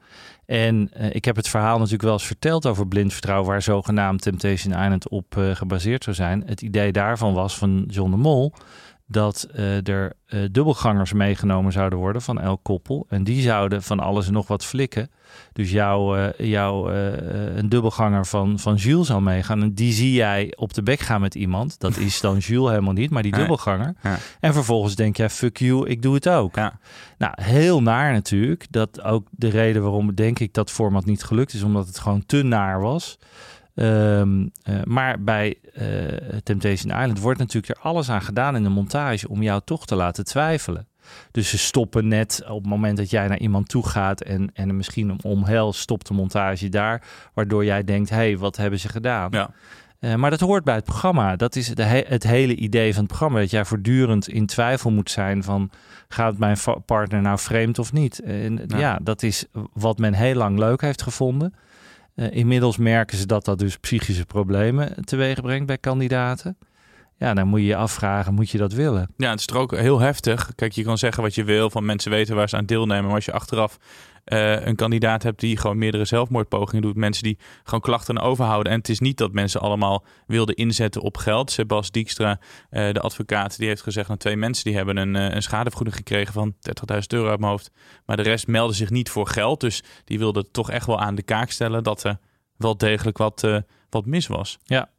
En 0.45 0.89
uh, 0.97 1.15
ik 1.15 1.25
heb 1.25 1.35
het 1.35 1.47
verhaal 1.47 1.77
natuurlijk 1.77 2.03
wel 2.03 2.13
eens 2.13 2.25
verteld 2.25 2.65
over 2.65 2.87
blind 2.87 3.13
vertrouwen, 3.13 3.49
waar 3.49 3.61
zogenaamd 3.61 4.21
Temptation 4.21 4.73
Island 4.73 5.09
op 5.09 5.35
gebaseerd 5.53 6.03
zou 6.03 6.15
zijn. 6.15 6.43
Het 6.45 6.61
idee 6.61 6.91
daarvan 6.91 7.33
was 7.33 7.57
van 7.57 7.83
John 7.87 8.11
de 8.11 8.17
Mol 8.17 8.53
dat 9.07 9.47
uh, 9.55 9.87
er 9.87 10.13
uh, 10.27 10.39
dubbelgangers 10.51 11.13
meegenomen 11.13 11.71
zouden 11.71 11.99
worden 11.99 12.21
van 12.21 12.39
elk 12.39 12.59
koppel. 12.63 13.05
En 13.09 13.23
die 13.23 13.41
zouden 13.41 13.83
van 13.83 13.99
alles 13.99 14.27
en 14.27 14.33
nog 14.33 14.47
wat 14.47 14.65
flikken. 14.65 15.09
Dus 15.53 15.71
jou, 15.71 16.19
uh, 16.19 16.27
jou 16.37 16.93
een 16.93 17.69
dubbelganger 17.69 18.25
van, 18.25 18.59
van 18.59 18.75
Jules 18.75 19.07
zou 19.07 19.21
meegaan. 19.21 19.61
En 19.61 19.73
die 19.73 19.93
zie 19.93 20.13
jij 20.13 20.53
op 20.55 20.73
de 20.73 20.83
bek 20.83 20.99
gaan 20.99 21.21
met 21.21 21.35
iemand. 21.35 21.79
Dat 21.79 21.97
is 22.07 22.21
dan 22.21 22.37
Jules 22.37 22.69
helemaal 22.69 22.93
niet, 22.93 23.09
maar 23.09 23.23
die 23.23 23.35
dubbelganger. 23.35 23.93
Ja. 24.03 24.17
En 24.39 24.53
vervolgens 24.53 24.95
denk 24.95 25.17
jij, 25.17 25.29
fuck 25.29 25.57
you, 25.57 25.87
ik 25.87 26.01
doe 26.01 26.13
het 26.13 26.29
ook. 26.29 26.55
Ja. 26.55 26.79
Nou, 27.17 27.33
heel 27.41 27.81
naar 27.81 28.13
natuurlijk. 28.13 28.65
Dat 28.69 29.01
ook 29.01 29.27
de 29.31 29.49
reden 29.49 29.81
waarom 29.81 30.15
denk 30.15 30.39
ik 30.39 30.53
dat 30.53 30.71
format 30.71 31.05
niet 31.05 31.23
gelukt 31.23 31.53
is. 31.53 31.63
Omdat 31.63 31.87
het 31.87 31.99
gewoon 31.99 32.25
te 32.25 32.43
naar 32.43 32.81
was. 32.81 33.17
Um, 33.75 34.51
uh, 34.69 34.75
maar 34.83 35.23
bij 35.23 35.55
uh, 35.73 36.07
Temptation 36.43 36.99
Island 36.99 37.19
wordt 37.19 37.39
natuurlijk 37.39 37.77
er 37.77 37.83
alles 37.83 38.09
aan 38.09 38.21
gedaan 38.21 38.55
in 38.55 38.63
de 38.63 38.69
montage 38.69 39.29
om 39.29 39.41
jou 39.43 39.61
toch 39.65 39.85
te 39.85 39.95
laten 39.95 40.25
twijfelen. 40.25 40.87
Dus 41.31 41.49
ze 41.49 41.57
stoppen 41.57 42.07
net 42.07 42.43
op 42.47 42.61
het 42.61 42.69
moment 42.69 42.97
dat 42.97 43.09
jij 43.09 43.27
naar 43.27 43.39
iemand 43.39 43.69
toe 43.69 43.87
gaat 43.87 44.21
en, 44.21 44.49
en 44.53 44.75
misschien 44.75 45.23
omhelst, 45.23 45.79
stopt 45.79 46.07
de 46.07 46.13
montage 46.13 46.69
daar. 46.69 47.03
Waardoor 47.33 47.65
jij 47.65 47.83
denkt, 47.83 48.09
hé, 48.09 48.15
hey, 48.15 48.37
wat 48.37 48.57
hebben 48.57 48.79
ze 48.79 48.89
gedaan? 48.89 49.27
Ja. 49.31 49.49
Uh, 49.99 50.15
maar 50.15 50.29
dat 50.29 50.39
hoort 50.39 50.63
bij 50.63 50.75
het 50.75 50.83
programma. 50.83 51.35
Dat 51.35 51.55
is 51.55 51.67
he 51.77 52.03
het 52.07 52.23
hele 52.23 52.55
idee 52.55 52.93
van 52.93 53.03
het 53.03 53.11
programma. 53.11 53.39
Dat 53.39 53.51
jij 53.51 53.65
voortdurend 53.65 54.27
in 54.27 54.45
twijfel 54.45 54.91
moet 54.91 55.11
zijn 55.11 55.43
van... 55.43 55.69
gaat 56.07 56.37
mijn 56.37 56.57
partner 56.85 57.21
nou 57.21 57.39
vreemd 57.39 57.79
of 57.79 57.93
niet? 57.93 58.19
En 58.19 58.61
ja. 58.67 58.77
ja, 58.77 58.99
dat 59.03 59.23
is 59.23 59.45
wat 59.73 59.97
men 59.97 60.13
heel 60.13 60.35
lang 60.35 60.59
leuk 60.59 60.81
heeft 60.81 61.01
gevonden. 61.01 61.53
Uh, 62.15 62.31
inmiddels 62.31 62.77
merken 62.77 63.17
ze 63.17 63.25
dat 63.25 63.45
dat 63.45 63.59
dus 63.59 63.77
psychische 63.77 64.25
problemen 64.25 65.05
teweeg 65.05 65.41
brengt 65.41 65.65
bij 65.65 65.77
kandidaten. 65.77 66.57
Ja, 67.17 67.33
dan 67.33 67.47
moet 67.47 67.59
je 67.59 67.65
je 67.65 67.75
afvragen, 67.75 68.33
moet 68.33 68.49
je 68.49 68.57
dat 68.57 68.73
willen? 68.73 69.13
Ja, 69.17 69.29
het 69.29 69.39
is 69.39 69.45
toch 69.45 69.57
ook 69.57 69.75
heel 69.75 69.99
heftig. 69.99 70.51
Kijk, 70.55 70.71
je 70.71 70.83
kan 70.83 70.97
zeggen 70.97 71.23
wat 71.23 71.35
je 71.35 71.43
wil, 71.43 71.69
van 71.69 71.85
mensen 71.85 72.11
weten 72.11 72.35
waar 72.35 72.49
ze 72.49 72.57
aan 72.57 72.65
deelnemen. 72.65 73.05
Maar 73.05 73.15
als 73.15 73.25
je 73.25 73.31
achteraf 73.31 73.77
uh, 74.25 74.65
een 74.65 74.75
kandidaat 74.75 75.23
hebt 75.23 75.39
die 75.39 75.57
gewoon 75.57 75.77
meerdere 75.77 76.05
zelfmoordpogingen 76.05 76.81
doet. 76.81 76.95
Mensen 76.95 77.23
die 77.23 77.37
gewoon 77.63 77.79
klachten 77.79 78.19
overhouden. 78.19 78.71
En 78.71 78.77
het 78.77 78.89
is 78.89 78.99
niet 78.99 79.17
dat 79.17 79.31
mensen 79.31 79.61
allemaal 79.61 80.05
wilden 80.27 80.55
inzetten 80.55 81.01
op 81.01 81.17
geld. 81.17 81.51
Sebas 81.51 81.91
Dijkstra, 81.91 82.39
uh, 82.71 82.91
de 82.91 82.99
advocaat, 82.99 83.57
die 83.57 83.67
heeft 83.67 83.81
gezegd... 83.81 84.07
dat 84.07 84.19
twee 84.19 84.35
mensen 84.35 84.63
die 84.63 84.75
hebben 84.75 84.97
een, 84.97 85.15
uh, 85.15 85.35
een 85.35 85.41
schadevergoeding 85.41 85.97
gekregen 85.97 86.33
van 86.33 86.55
30.000 86.93 86.99
euro 87.07 87.29
uit 87.29 87.39
mijn 87.39 87.51
hoofd. 87.51 87.71
Maar 88.05 88.17
de 88.17 88.23
rest 88.23 88.47
meldde 88.47 88.75
zich 88.75 88.89
niet 88.89 89.09
voor 89.09 89.27
geld. 89.27 89.59
Dus 89.59 89.83
die 90.03 90.19
wilde 90.19 90.51
toch 90.51 90.71
echt 90.71 90.85
wel 90.85 90.99
aan 90.99 91.15
de 91.15 91.23
kaak 91.23 91.49
stellen 91.49 91.83
dat 91.83 92.03
er 92.03 92.19
wel 92.57 92.77
degelijk 92.77 93.17
wat, 93.17 93.47
wat 93.89 94.05
mis 94.05 94.27
was. 94.27 94.57
Ja. 94.63 94.89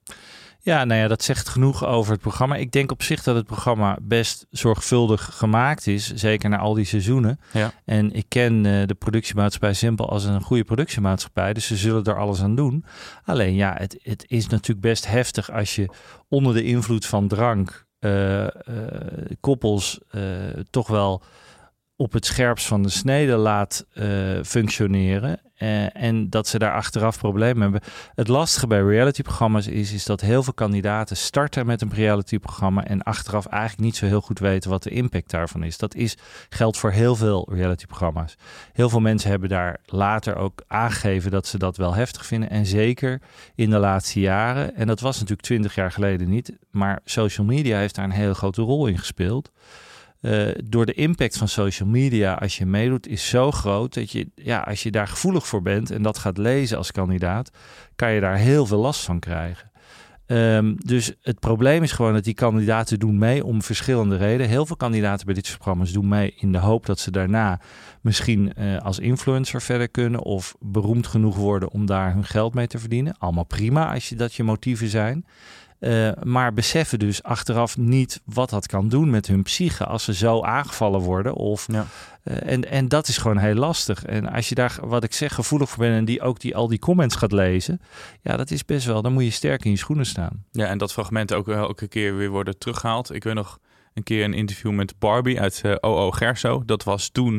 Ja, 0.67 0.85
nou 0.85 1.01
ja, 1.01 1.09
dat 1.09 1.23
zegt 1.23 1.49
genoeg 1.49 1.87
over 1.87 2.13
het 2.13 2.21
programma. 2.21 2.57
Ik 2.57 2.73
denk 2.73 2.93
op 2.93 3.03
zich 3.03 3.23
dat 3.23 3.37
het 3.37 3.47
programma 3.47 3.99
best 4.03 4.47
zorgvuldig 4.51 5.31
gemaakt 5.33 5.87
is. 5.87 6.15
Zeker 6.15 6.49
na 6.49 6.59
al 6.59 6.75
die 6.75 6.85
seizoenen. 6.85 7.41
Ja. 7.53 7.73
En 7.85 8.13
ik 8.13 8.25
ken 8.29 8.65
uh, 8.65 8.87
de 8.87 8.95
productiemaatschappij 8.95 9.73
Simpel 9.73 10.11
als 10.11 10.25
een 10.25 10.43
goede 10.43 10.65
productiemaatschappij. 10.65 11.53
Dus 11.53 11.67
ze 11.67 11.77
zullen 11.77 12.05
er 12.05 12.19
alles 12.19 12.43
aan 12.43 12.55
doen. 12.55 12.85
Alleen 13.25 13.55
ja, 13.55 13.75
het, 13.79 13.99
het 14.03 14.25
is 14.27 14.47
natuurlijk 14.47 14.87
best 14.87 15.07
heftig 15.07 15.51
als 15.51 15.75
je 15.75 15.89
onder 16.29 16.55
de 16.55 16.65
invloed 16.65 17.07
van 17.07 17.29
drank 17.29 17.87
uh, 18.01 18.43
uh, 18.43 18.49
koppels 19.41 20.01
toch 20.71 20.89
wel 20.89 21.23
op 21.97 22.13
het 22.13 22.27
scherpst 22.27 22.67
van 22.67 22.83
de 22.83 22.89
snede 22.89 23.37
laat 23.37 23.87
functioneren. 24.43 25.41
Uh, 25.59 25.97
en 25.97 26.31
dat 26.31 26.49
ze 26.49 26.59
daar 26.59 26.73
achteraf 26.73 27.19
problemen 27.19 27.63
hebben. 27.63 27.81
Het 28.15 28.29
lastige 28.29 28.67
bij 28.67 28.81
reality-programma's 28.81 29.67
is, 29.67 29.93
is 29.93 30.05
dat 30.05 30.21
heel 30.21 30.43
veel 30.43 30.53
kandidaten 30.53 31.17
starten 31.17 31.67
met 31.67 31.83
een 31.83 31.93
reality-programma 31.93 32.85
en 32.85 33.03
achteraf 33.03 33.47
eigenlijk 33.47 33.83
niet 33.83 33.97
zo 33.97 34.07
heel 34.07 34.21
goed 34.21 34.39
weten 34.39 34.71
wat 34.71 34.83
de 34.83 34.91
impact 34.91 35.31
daarvan 35.31 35.63
is. 35.63 35.79
Dat 35.79 35.95
is, 35.95 36.17
geldt 36.49 36.77
voor 36.77 36.91
heel 36.91 37.17
veel 37.17 37.49
reality-programma's. 37.53 38.37
Heel 38.73 38.89
veel 38.89 39.01
mensen 39.01 39.31
hebben 39.31 39.49
daar 39.49 39.79
later 39.85 40.37
ook 40.37 40.63
aangegeven 40.67 41.31
dat 41.31 41.47
ze 41.47 41.59
dat 41.59 41.77
wel 41.77 41.95
heftig 41.95 42.27
vinden. 42.27 42.51
En 42.51 42.67
zeker 42.67 43.21
in 43.55 43.71
de 43.71 43.79
laatste 43.79 44.21
jaren, 44.21 44.75
en 44.75 44.87
dat 44.87 45.01
was 45.01 45.15
natuurlijk 45.15 45.47
twintig 45.47 45.75
jaar 45.75 45.93
geleden 45.93 46.29
niet, 46.29 46.53
maar 46.71 47.01
social 47.05 47.47
media 47.47 47.79
heeft 47.79 47.95
daar 47.95 48.05
een 48.05 48.11
hele 48.11 48.35
grote 48.35 48.63
rol 48.63 48.87
in 48.87 48.99
gespeeld. 48.99 49.53
Uh, 50.21 50.49
door 50.65 50.87
de 50.87 50.93
impact 50.93 51.37
van 51.37 51.49
social 51.49 51.89
media 51.89 52.35
als 52.35 52.59
je 52.59 52.67
meedoet 52.67 53.07
is 53.07 53.29
zo 53.29 53.51
groot 53.51 53.95
dat 53.95 54.11
je, 54.11 54.31
ja, 54.35 54.61
als 54.61 54.83
je 54.83 54.91
daar 54.91 55.09
gevoelig 55.09 55.47
voor 55.47 55.63
bent 55.63 55.91
en 55.91 56.03
dat 56.03 56.19
gaat 56.19 56.39
lezen 56.39 56.77
als 56.77 56.93
kandidaat, 56.93 57.51
kan 57.97 58.13
je 58.13 58.21
daar 58.21 58.37
heel 58.37 58.67
veel 58.67 58.79
last 58.79 59.05
van 59.05 59.19
krijgen. 59.19 59.71
Um, 60.29 60.77
dus 60.79 61.13
het 61.23 61.41
probleem 61.41 61.83
is 61.83 61.93
gewoon 61.93 62.13
dat 62.13 62.25
die 62.25 62.35
kandidaten 62.35 62.99
doen 62.99 63.19
mee 63.19 63.45
om 63.45 63.63
verschillende 63.63 64.17
redenen. 64.17 64.49
Heel 64.49 64.67
veel 64.67 64.77
kandidaten 64.77 65.27
bij 65.27 65.35
dit 65.35 65.47
soort 65.47 65.59
programma's 65.59 65.93
doen 65.93 66.09
mee 66.09 66.35
in 66.37 66.53
de 66.53 66.59
hoop 66.59 66.87
dat 66.87 66.99
ze 66.99 67.11
daarna 67.11 67.61
misschien 68.01 68.53
uh, 68.59 68.79
als 68.79 68.99
influencer 68.99 69.63
verder 69.63 69.89
kunnen 69.89 70.23
of 70.23 70.55
beroemd 70.61 71.07
genoeg 71.07 71.37
worden 71.37 71.71
om 71.71 71.87
daar 71.87 72.13
hun 72.13 72.25
geld 72.25 72.55
mee 72.55 72.67
te 72.67 72.79
verdienen. 72.79 73.19
Allemaal 73.19 73.45
prima 73.45 73.93
als 73.93 74.09
je 74.09 74.17
dat 74.17 74.35
je 74.35 74.43
motieven 74.43 74.89
zijn. 74.89 75.25
Uh, 75.81 76.11
maar 76.23 76.53
beseffen 76.53 76.99
dus 76.99 77.23
achteraf 77.23 77.77
niet 77.77 78.21
wat 78.25 78.51
dat 78.51 78.67
kan 78.67 78.89
doen 78.89 79.11
met 79.11 79.27
hun 79.27 79.43
psyche 79.43 79.85
als 79.85 80.05
ze 80.05 80.15
zo 80.15 80.43
aangevallen 80.43 81.01
worden. 81.01 81.35
Of, 81.35 81.67
ja. 81.73 81.87
uh, 82.25 82.53
en, 82.53 82.71
en 82.71 82.89
dat 82.89 83.09
is 83.09 83.19
gewoon 83.19 83.39
heel 83.39 83.55
lastig. 83.55 84.05
En 84.05 84.33
als 84.33 84.49
je 84.49 84.55
daar, 84.55 84.79
wat 84.83 85.05
ik 85.05 85.13
zeg, 85.13 85.35
gevoelig 85.35 85.69
voor 85.69 85.79
bent 85.79 85.97
en 85.97 86.05
die 86.05 86.23
ook 86.23 86.41
die, 86.41 86.57
al 86.57 86.69
die 86.69 86.79
comments 86.79 87.17
gaat 87.17 87.33
lezen. 87.33 87.81
Ja, 88.23 88.37
dat 88.37 88.51
is 88.51 88.65
best 88.65 88.87
wel, 88.87 89.03
dan 89.03 89.13
moet 89.13 89.25
je 89.25 89.31
sterk 89.31 89.65
in 89.65 89.71
je 89.71 89.77
schoenen 89.77 90.07
staan. 90.07 90.45
Ja, 90.53 90.67
en 90.67 90.79
dat 90.79 90.93
fragment 90.93 91.33
ook 91.33 91.49
elke 91.49 91.89
keer 91.89 92.17
weer 92.17 92.31
worden 92.31 92.59
teruggehaald. 92.59 93.15
Ik 93.15 93.25
weet 93.25 93.35
nog 93.35 93.59
een 93.95 94.03
keer 94.03 94.25
een 94.25 94.35
interview 94.35 94.73
met 94.73 94.99
Barbie 94.99 95.41
uit 95.41 95.63
uh, 95.65 95.75
OO 95.81 96.11
Gerso. 96.11 96.63
Dat 96.67 96.85
was 96.85 97.09
toen, 97.09 97.33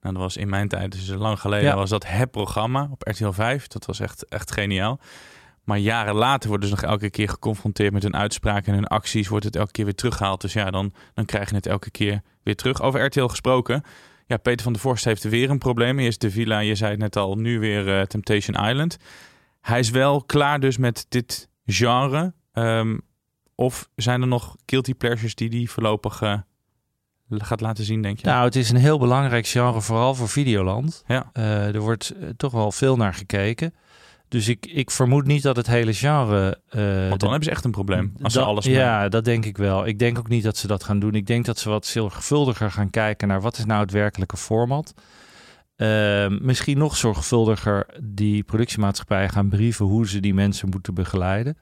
nou 0.00 0.14
dat 0.14 0.22
was 0.22 0.36
in 0.36 0.48
mijn 0.48 0.68
tijd, 0.68 0.92
dus 0.92 1.08
lang 1.08 1.40
geleden, 1.40 1.68
ja. 1.68 1.76
was 1.76 1.90
dat 1.90 2.06
het 2.06 2.30
programma 2.30 2.88
op 2.90 3.02
RTL 3.02 3.30
5. 3.30 3.66
Dat 3.66 3.86
was 3.86 4.00
echt, 4.00 4.28
echt 4.28 4.52
geniaal. 4.52 5.00
Maar 5.64 5.78
jaren 5.78 6.14
later 6.14 6.48
worden 6.48 6.68
ze 6.68 6.74
nog 6.74 6.84
elke 6.84 7.10
keer 7.10 7.28
geconfronteerd 7.28 7.92
met 7.92 8.02
hun 8.02 8.16
uitspraken 8.16 8.72
en 8.72 8.74
hun 8.74 8.86
acties. 8.86 9.28
Wordt 9.28 9.44
het 9.44 9.56
elke 9.56 9.72
keer 9.72 9.84
weer 9.84 9.94
teruggehaald. 9.94 10.40
Dus 10.40 10.52
ja, 10.52 10.70
dan, 10.70 10.92
dan 11.14 11.24
krijg 11.24 11.48
je 11.48 11.54
het 11.54 11.66
elke 11.66 11.90
keer 11.90 12.22
weer 12.42 12.56
terug. 12.56 12.82
Over 12.82 13.04
RTL 13.04 13.26
gesproken. 13.26 13.82
Ja, 14.26 14.36
Peter 14.36 14.62
van 14.62 14.72
der 14.72 14.82
Vorst 14.82 15.04
heeft 15.04 15.22
weer 15.22 15.50
een 15.50 15.58
probleem. 15.58 15.98
Eerst 15.98 16.20
de 16.20 16.30
villa, 16.30 16.58
je 16.58 16.74
zei 16.74 16.90
het 16.90 17.00
net 17.00 17.16
al, 17.16 17.36
nu 17.36 17.58
weer 17.58 17.86
uh, 17.86 18.02
Temptation 18.02 18.68
Island. 18.68 18.96
Hij 19.60 19.78
is 19.78 19.90
wel 19.90 20.22
klaar 20.22 20.60
dus 20.60 20.76
met 20.76 21.06
dit 21.08 21.48
genre. 21.66 22.34
Um, 22.52 23.00
of 23.54 23.88
zijn 23.96 24.20
er 24.20 24.26
nog 24.26 24.56
guilty 24.66 24.94
pleasures 24.94 25.34
die 25.34 25.50
die 25.50 25.70
voorlopig 25.70 26.20
uh, 26.20 26.38
gaat 27.30 27.60
laten 27.60 27.84
zien, 27.84 28.02
denk 28.02 28.18
je? 28.18 28.26
Nou, 28.26 28.44
het 28.44 28.56
is 28.56 28.70
een 28.70 28.76
heel 28.76 28.98
belangrijk 28.98 29.46
genre, 29.46 29.80
vooral 29.80 30.14
voor 30.14 30.28
Videoland. 30.28 31.04
Ja. 31.06 31.30
Uh, 31.32 31.74
er 31.74 31.80
wordt 31.80 32.14
toch 32.36 32.52
wel 32.52 32.72
veel 32.72 32.96
naar 32.96 33.14
gekeken. 33.14 33.74
Dus 34.34 34.48
ik, 34.48 34.66
ik 34.66 34.90
vermoed 34.90 35.26
niet 35.26 35.42
dat 35.42 35.56
het 35.56 35.66
hele 35.66 35.94
genre. 35.94 36.58
Uh, 36.70 37.08
Want 37.08 37.20
dan 37.20 37.28
hebben 37.28 37.44
ze 37.48 37.50
echt 37.50 37.64
een 37.64 37.70
probleem. 37.70 38.12
Als 38.22 38.32
ze 38.32 38.40
alles. 38.40 38.64
Ja, 38.64 39.00
mee... 39.00 39.08
dat 39.08 39.24
denk 39.24 39.44
ik 39.44 39.56
wel. 39.56 39.86
Ik 39.86 39.98
denk 39.98 40.18
ook 40.18 40.28
niet 40.28 40.42
dat 40.42 40.56
ze 40.56 40.66
dat 40.66 40.84
gaan 40.84 40.98
doen. 40.98 41.14
Ik 41.14 41.26
denk 41.26 41.44
dat 41.44 41.58
ze 41.58 41.68
wat 41.68 41.86
zorgvuldiger 41.86 42.70
gaan 42.70 42.90
kijken 42.90 43.28
naar 43.28 43.40
wat 43.40 43.58
is 43.58 43.64
nou 43.64 43.80
het 43.80 43.90
werkelijke 43.90 44.36
format. 44.36 44.94
Uh, 45.76 46.26
misschien 46.28 46.78
nog 46.78 46.96
zorgvuldiger 46.96 47.86
die 48.02 48.42
productiemaatschappij 48.42 49.28
gaan 49.28 49.48
brieven 49.48 49.86
hoe 49.86 50.08
ze 50.08 50.20
die 50.20 50.34
mensen 50.34 50.68
moeten 50.68 50.94
begeleiden. 50.94 51.58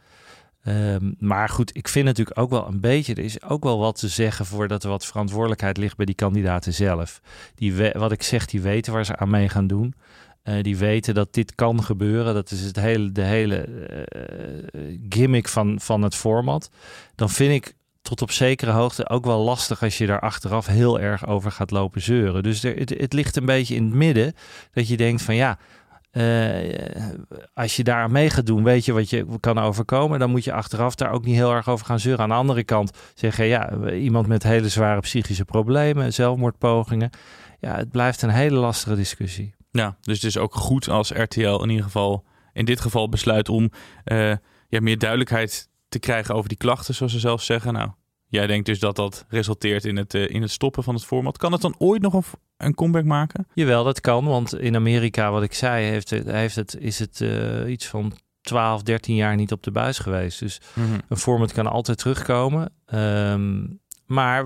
Um, 0.65 1.15
maar 1.19 1.49
goed, 1.49 1.77
ik 1.77 1.89
vind 1.89 2.05
natuurlijk 2.05 2.39
ook 2.39 2.51
wel 2.51 2.69
een 2.69 2.81
beetje, 2.81 3.15
er 3.15 3.25
is 3.25 3.43
ook 3.43 3.65
wel 3.65 3.79
wat 3.79 3.99
te 3.99 4.09
zeggen 4.09 4.47
voor 4.47 4.69
dat 4.69 4.85
er 4.85 4.91
wat 4.91 5.07
verantwoordelijkheid 5.07 5.77
ligt 5.77 5.97
bij 5.97 6.07
die 6.07 6.15
kandidaten 6.15 6.73
zelf. 6.73 7.21
Die, 7.55 7.91
wat 7.93 8.13
ik 8.13 8.23
zeg, 8.23 8.47
die 8.47 8.61
weten 8.61 8.93
waar 8.93 9.05
ze 9.05 9.17
aan 9.17 9.31
mee 9.31 9.49
gaan 9.49 9.67
doen. 9.67 9.95
Uh, 10.45 10.63
die 10.63 10.77
weten 10.77 11.15
dat 11.15 11.35
dit 11.35 11.55
kan 11.55 11.83
gebeuren. 11.83 12.35
Dat 12.35 12.51
is 12.51 12.61
het 12.61 12.77
hele, 12.77 13.13
de 13.13 13.23
hele 13.23 13.69
uh, 13.69 14.99
gimmick 15.09 15.49
van, 15.49 15.81
van 15.81 16.03
het 16.03 16.15
format. 16.15 16.71
Dan 17.15 17.31
vind 17.31 17.53
ik 17.53 17.75
tot 18.03 18.23
op 18.23 18.31
zekere 18.31 18.71
hoogte 18.71 19.09
ook 19.09 19.25
wel 19.25 19.41
lastig 19.41 19.83
als 19.83 19.99
je 19.99 20.07
daar 20.07 20.21
achteraf 20.21 20.67
heel 20.67 21.01
erg 21.01 21.27
over 21.27 21.51
gaat 21.51 21.71
lopen 21.71 22.01
zeuren. 22.01 22.43
Dus 22.43 22.65
er, 22.65 22.77
het, 22.77 23.13
ligt 23.13 23.37
een 23.37 23.47
beetje 23.47 23.75
in 23.75 23.85
het 23.85 23.95
midden 23.95 24.35
dat 24.73 24.89
je 24.89 24.97
denkt 24.97 25.23
van 25.23 25.35
ja, 25.35 25.59
uh, 26.13 26.79
als 27.55 27.77
je 27.77 27.85
daar 27.85 28.11
mee 28.11 28.31
gaat 28.31 28.47
doen, 28.47 28.65
weet 28.65 28.85
je 28.85 28.93
wat 28.93 29.11
je 29.11 29.27
kan 29.41 29.59
overkomen. 29.59 30.19
Dan 30.19 30.31
moet 30.31 30.45
je 30.45 30.53
achteraf 30.53 30.95
daar 30.95 31.13
ook 31.13 31.25
niet 31.25 31.35
heel 31.35 31.53
erg 31.53 31.69
over 31.69 31.87
gaan 31.87 32.01
zeuren. 32.01 32.23
Aan 32.23 32.29
de 32.29 32.35
andere 32.35 32.65
kant 32.65 32.99
zeggen, 33.15 33.45
ja, 33.45 33.91
iemand 33.91 34.27
met 34.27 34.43
hele 34.43 34.69
zware 34.69 35.01
psychische 35.01 35.45
problemen, 35.45 36.13
zelfmoordpogingen. 36.13 37.11
Ja, 37.61 37.77
het 37.77 37.91
blijft 37.91 38.23
een 38.23 38.31
hele 38.31 38.57
lastige 38.57 38.97
discussie. 38.97 39.55
Ja, 39.73 39.97
dus 40.01 40.15
het 40.15 40.25
is 40.25 40.39
ook 40.39 40.55
goed 40.55 40.89
als 40.89 41.11
RTL 41.11 41.63
in 41.63 41.69
ieder 41.69 41.85
geval 41.85 42.25
in 42.53 42.65
dit 42.65 42.81
geval 42.81 43.09
besluit 43.09 43.49
om 43.49 43.71
uh, 44.05 44.35
ja, 44.69 44.81
meer 44.81 44.99
duidelijkheid 44.99 45.69
te 45.89 45.99
krijgen 45.99 46.35
over 46.35 46.49
die 46.49 46.59
klachten, 46.59 46.95
zoals 46.95 47.13
ze 47.13 47.19
zelf 47.19 47.43
zeggen. 47.43 47.73
Nou, 47.73 47.91
jij 48.27 48.47
denkt 48.47 48.67
dus 48.67 48.79
dat 48.79 48.97
dat 48.97 49.25
resulteert 49.29 49.85
in 49.85 49.97
het, 49.97 50.15
uh, 50.15 50.29
in 50.29 50.43
het 50.43 50.51
stoppen 50.51 50.83
van 50.83 50.95
het 50.95 51.05
format. 51.05 51.39
Kan 51.39 51.53
het 51.53 51.61
dan 51.61 51.75
ooit 51.79 52.03
nog 52.03 52.15
een, 52.15 52.25
een, 52.57 52.75
comeback 52.75 53.05
maken? 53.05 53.47
Jawel, 53.55 53.85
dat 53.85 54.01
kan. 54.01 54.25
Want 54.25 54.59
in 54.59 54.77
Amerika, 54.77 55.31
wat 55.31 55.43
ik 55.43 55.55
zei, 55.55 55.85
heeft 55.87 56.11
het, 56.11 56.27
heeft 56.27 56.57
het, 56.57 56.77
is 56.79 56.99
het 56.99 57.21
uh, 57.21 57.71
iets 57.71 57.87
van 57.87 58.13
12, 58.41 58.83
13 58.83 59.15
jaar 59.15 59.37
niet 59.37 59.53
op 59.53 59.63
de 59.63 59.71
buis 59.71 59.99
geweest. 59.99 60.39
Dus 60.39 60.61
mm 60.75 60.85
-hmm. 60.85 61.01
een 61.09 61.17
format 61.17 61.53
kan 61.53 61.67
altijd 61.67 61.99
terugkomen. 61.99 62.73
Um, 62.95 63.81
maar 64.07 64.45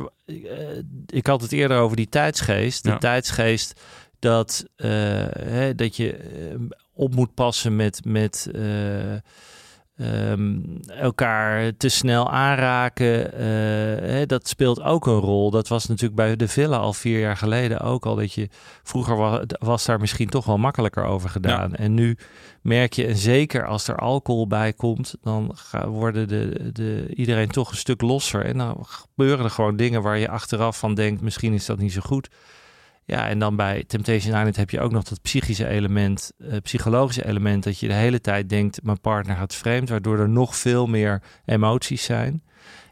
ik 1.06 1.26
had 1.26 1.42
het 1.42 1.52
eerder 1.52 1.78
over 1.78 1.96
die 1.96 2.08
tijdsgeest. 2.08 2.82
De 2.82 2.88
ja. 2.88 2.98
tijdsgeest 2.98 3.80
dat, 4.18 4.64
uh, 4.76 4.88
hè, 5.38 5.74
dat 5.74 5.96
je 5.96 6.18
op 6.94 7.14
moet 7.14 7.34
passen 7.34 7.76
met, 7.76 8.00
met 8.04 8.48
uh, 8.52 9.12
um, 10.30 10.80
elkaar 10.86 11.76
te 11.76 11.88
snel 11.88 12.30
aanraken. 12.30 13.30
Hè, 14.10 14.26
dat 14.26 14.48
speelt 14.48 14.82
ook 14.82 15.06
een 15.06 15.18
rol. 15.18 15.50
Dat 15.50 15.68
was 15.68 15.86
natuurlijk 15.86 16.16
bij 16.16 16.36
de 16.36 16.48
Villa 16.48 16.76
al 16.76 16.92
vier 16.92 17.20
jaar 17.20 17.36
geleden 17.36 17.80
ook 17.80 18.06
al. 18.06 18.14
Dat 18.14 18.32
je 18.32 18.48
vroeger 18.82 19.16
was, 19.16 19.40
was 19.58 19.84
daar 19.84 20.00
misschien 20.00 20.28
toch 20.28 20.44
wel 20.44 20.58
makkelijker 20.58 21.04
over 21.04 21.28
gedaan. 21.28 21.70
Ja. 21.70 21.76
En 21.76 21.94
nu 21.94 22.16
merk 22.62 22.92
je, 22.92 23.06
en 23.06 23.16
zeker 23.16 23.66
als 23.66 23.88
er 23.88 23.96
alcohol 23.96 24.46
bij 24.46 24.72
komt, 24.72 25.14
dan 25.22 25.50
gaan, 25.54 25.88
worden 25.88 26.28
de, 26.28 26.70
de, 26.72 27.12
iedereen 27.14 27.50
toch 27.50 27.70
een 27.70 27.76
stuk 27.76 28.00
losser. 28.00 28.44
En 28.44 28.58
dan 28.58 28.78
gebeuren 28.80 29.44
er 29.44 29.50
gewoon 29.50 29.76
dingen 29.76 30.02
waar 30.02 30.18
je 30.18 30.28
achteraf 30.28 30.78
van 30.78 30.94
denkt, 30.94 31.20
misschien 31.20 31.52
is 31.52 31.66
dat 31.66 31.78
niet 31.78 31.92
zo 31.92 32.00
goed. 32.00 32.28
Ja, 33.06 33.28
en 33.28 33.38
dan 33.38 33.56
bij 33.56 33.84
Temptation 33.86 34.36
Island 34.36 34.56
heb 34.56 34.70
je 34.70 34.80
ook 34.80 34.92
nog 34.92 35.02
dat 35.02 35.22
psychische 35.22 35.68
element, 35.68 36.32
uh, 36.38 36.56
psychologische 36.62 37.26
element, 37.26 37.64
dat 37.64 37.78
je 37.78 37.88
de 37.88 37.94
hele 37.94 38.20
tijd 38.20 38.48
denkt, 38.48 38.82
mijn 38.82 39.00
partner 39.00 39.36
gaat 39.36 39.54
vreemd, 39.54 39.88
waardoor 39.88 40.18
er 40.18 40.28
nog 40.28 40.56
veel 40.56 40.86
meer 40.86 41.22
emoties 41.44 42.04
zijn. 42.04 42.42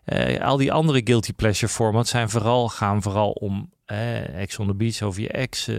Uh, 0.06 0.40
al 0.40 0.56
die 0.56 0.72
andere 0.72 1.00
guilty 1.04 1.32
pleasure 1.32 1.72
formats 1.72 2.10
zijn 2.10 2.30
vooral, 2.30 2.68
gaan 2.68 3.02
vooral 3.02 3.30
om 3.30 3.72
uh, 3.92 4.40
ex 4.40 4.58
on 4.58 4.66
the 4.66 4.74
beach 4.74 5.02
over 5.02 5.20
je 5.20 5.28
ex, 5.28 5.70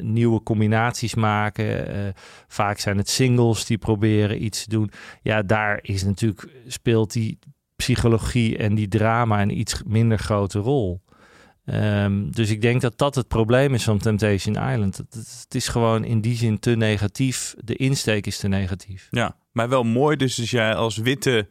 nieuwe 0.00 0.42
combinaties 0.42 1.14
maken. 1.14 2.14
vaak 2.48 2.78
zijn 2.78 2.96
het 2.96 3.08
singles 3.08 3.64
die 3.64 3.78
proberen 3.78 4.44
iets 4.44 4.64
te 4.64 4.70
doen. 4.70 4.90
Ja, 5.22 5.42
daar 5.42 5.78
is 5.82 6.04
natuurlijk, 6.04 6.48
speelt 6.66 7.12
die 7.12 7.38
psychologie 7.76 8.56
en 8.56 8.74
die 8.74 8.88
drama 8.88 9.42
een 9.42 9.58
iets 9.58 9.82
minder 9.86 10.18
grote 10.18 10.58
rol. 10.58 11.02
Ehm, 11.64 12.30
dus 12.30 12.50
ik 12.50 12.60
denk 12.60 12.80
dat 12.80 12.98
dat 12.98 13.14
het 13.14 13.28
probleem 13.28 13.74
is 13.74 13.84
van 13.84 13.98
Temptation 13.98 14.70
Island. 14.70 14.96
Het, 14.96 15.14
het 15.14 15.54
is 15.54 15.68
gewoon 15.68 16.04
in 16.04 16.20
die 16.20 16.36
zin 16.36 16.58
te 16.58 16.70
negatief. 16.70 17.54
De 17.58 17.76
insteek 17.76 18.26
is 18.26 18.38
te 18.38 18.48
negatief. 18.48 19.08
Ja, 19.10 19.36
maar 19.52 19.68
wel 19.68 19.84
mooi 19.84 20.16
dus 20.16 20.40
als 20.40 20.50
jij 20.50 20.74
als 20.74 20.96
witte 20.96 21.48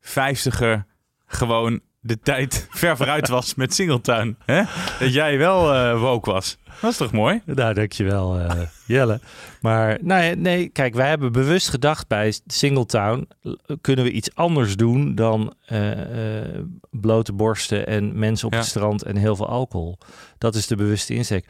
vijftiger 0.00 0.86
gewoon 1.26 1.80
de 2.00 2.18
tijd 2.20 2.66
ver 2.70 2.96
vooruit 2.96 3.28
was 3.28 3.54
met 3.54 3.74
Singletown. 3.74 4.36
Hè? 4.44 4.62
Dat 4.98 5.12
jij 5.12 5.38
wel 5.38 5.74
uh, 5.74 6.00
woke 6.00 6.30
was. 6.30 6.58
Dat 6.80 6.90
is 6.90 6.96
toch 6.96 7.12
mooi? 7.12 7.42
Nou, 7.44 7.74
dankjewel 7.74 8.40
uh, 8.40 8.50
Jelle. 8.86 9.20
Maar 9.60 9.98
nee, 10.02 10.36
nee, 10.36 10.68
kijk, 10.68 10.94
wij 10.94 11.08
hebben 11.08 11.32
bewust 11.32 11.68
gedacht 11.68 12.08
bij 12.08 12.34
Singletown... 12.46 13.28
kunnen 13.80 14.04
we 14.04 14.10
iets 14.10 14.34
anders 14.34 14.76
doen 14.76 15.14
dan 15.14 15.54
uh, 15.72 15.90
blote 16.90 17.32
borsten 17.32 17.86
en 17.86 18.18
mensen 18.18 18.46
op 18.46 18.52
ja. 18.52 18.58
het 18.58 18.68
strand 18.68 19.02
en 19.02 19.16
heel 19.16 19.36
veel 19.36 19.48
alcohol. 19.48 19.98
Dat 20.38 20.54
is 20.54 20.66
de 20.66 20.76
bewuste 20.76 21.14
insteek. 21.14 21.48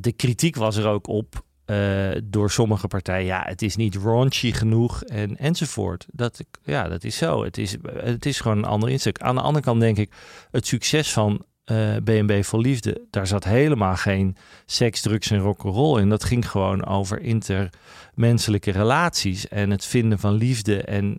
de 0.00 0.12
kritiek 0.12 0.56
was 0.56 0.76
er 0.76 0.86
ook 0.86 1.06
op 1.06 1.44
uh, 1.72 2.20
door 2.24 2.50
sommige 2.50 2.88
partijen. 2.88 3.26
Ja, 3.26 3.42
het 3.46 3.62
is 3.62 3.76
niet 3.76 3.96
raunchy 3.96 4.52
genoeg 4.52 5.02
en, 5.02 5.36
enzovoort. 5.36 6.06
Dat, 6.10 6.44
ja, 6.64 6.88
dat 6.88 7.04
is 7.04 7.16
zo. 7.16 7.44
Het 7.44 7.58
is, 7.58 7.76
het 7.94 8.26
is 8.26 8.40
gewoon 8.40 8.58
een 8.58 8.64
ander 8.64 8.88
insteek. 8.88 9.18
Aan 9.18 9.34
de 9.34 9.40
andere 9.40 9.64
kant 9.64 9.80
denk 9.80 9.96
ik, 9.96 10.12
het 10.50 10.66
succes 10.66 11.12
van 11.12 11.44
uh, 11.66 11.96
BNB 12.04 12.44
voor 12.44 12.60
Liefde, 12.60 13.06
daar 13.10 13.26
zat 13.26 13.44
helemaal 13.44 13.96
geen 13.96 14.36
seks, 14.66 15.00
drugs 15.00 15.30
en 15.30 15.38
rock'n'roll 15.38 16.00
in. 16.00 16.08
Dat 16.08 16.24
ging 16.24 16.50
gewoon 16.50 16.86
over 16.86 17.20
intermenselijke 18.14 18.70
relaties 18.70 19.48
en 19.48 19.70
het 19.70 19.84
vinden 19.84 20.18
van 20.18 20.34
liefde. 20.34 20.82
En, 20.82 21.18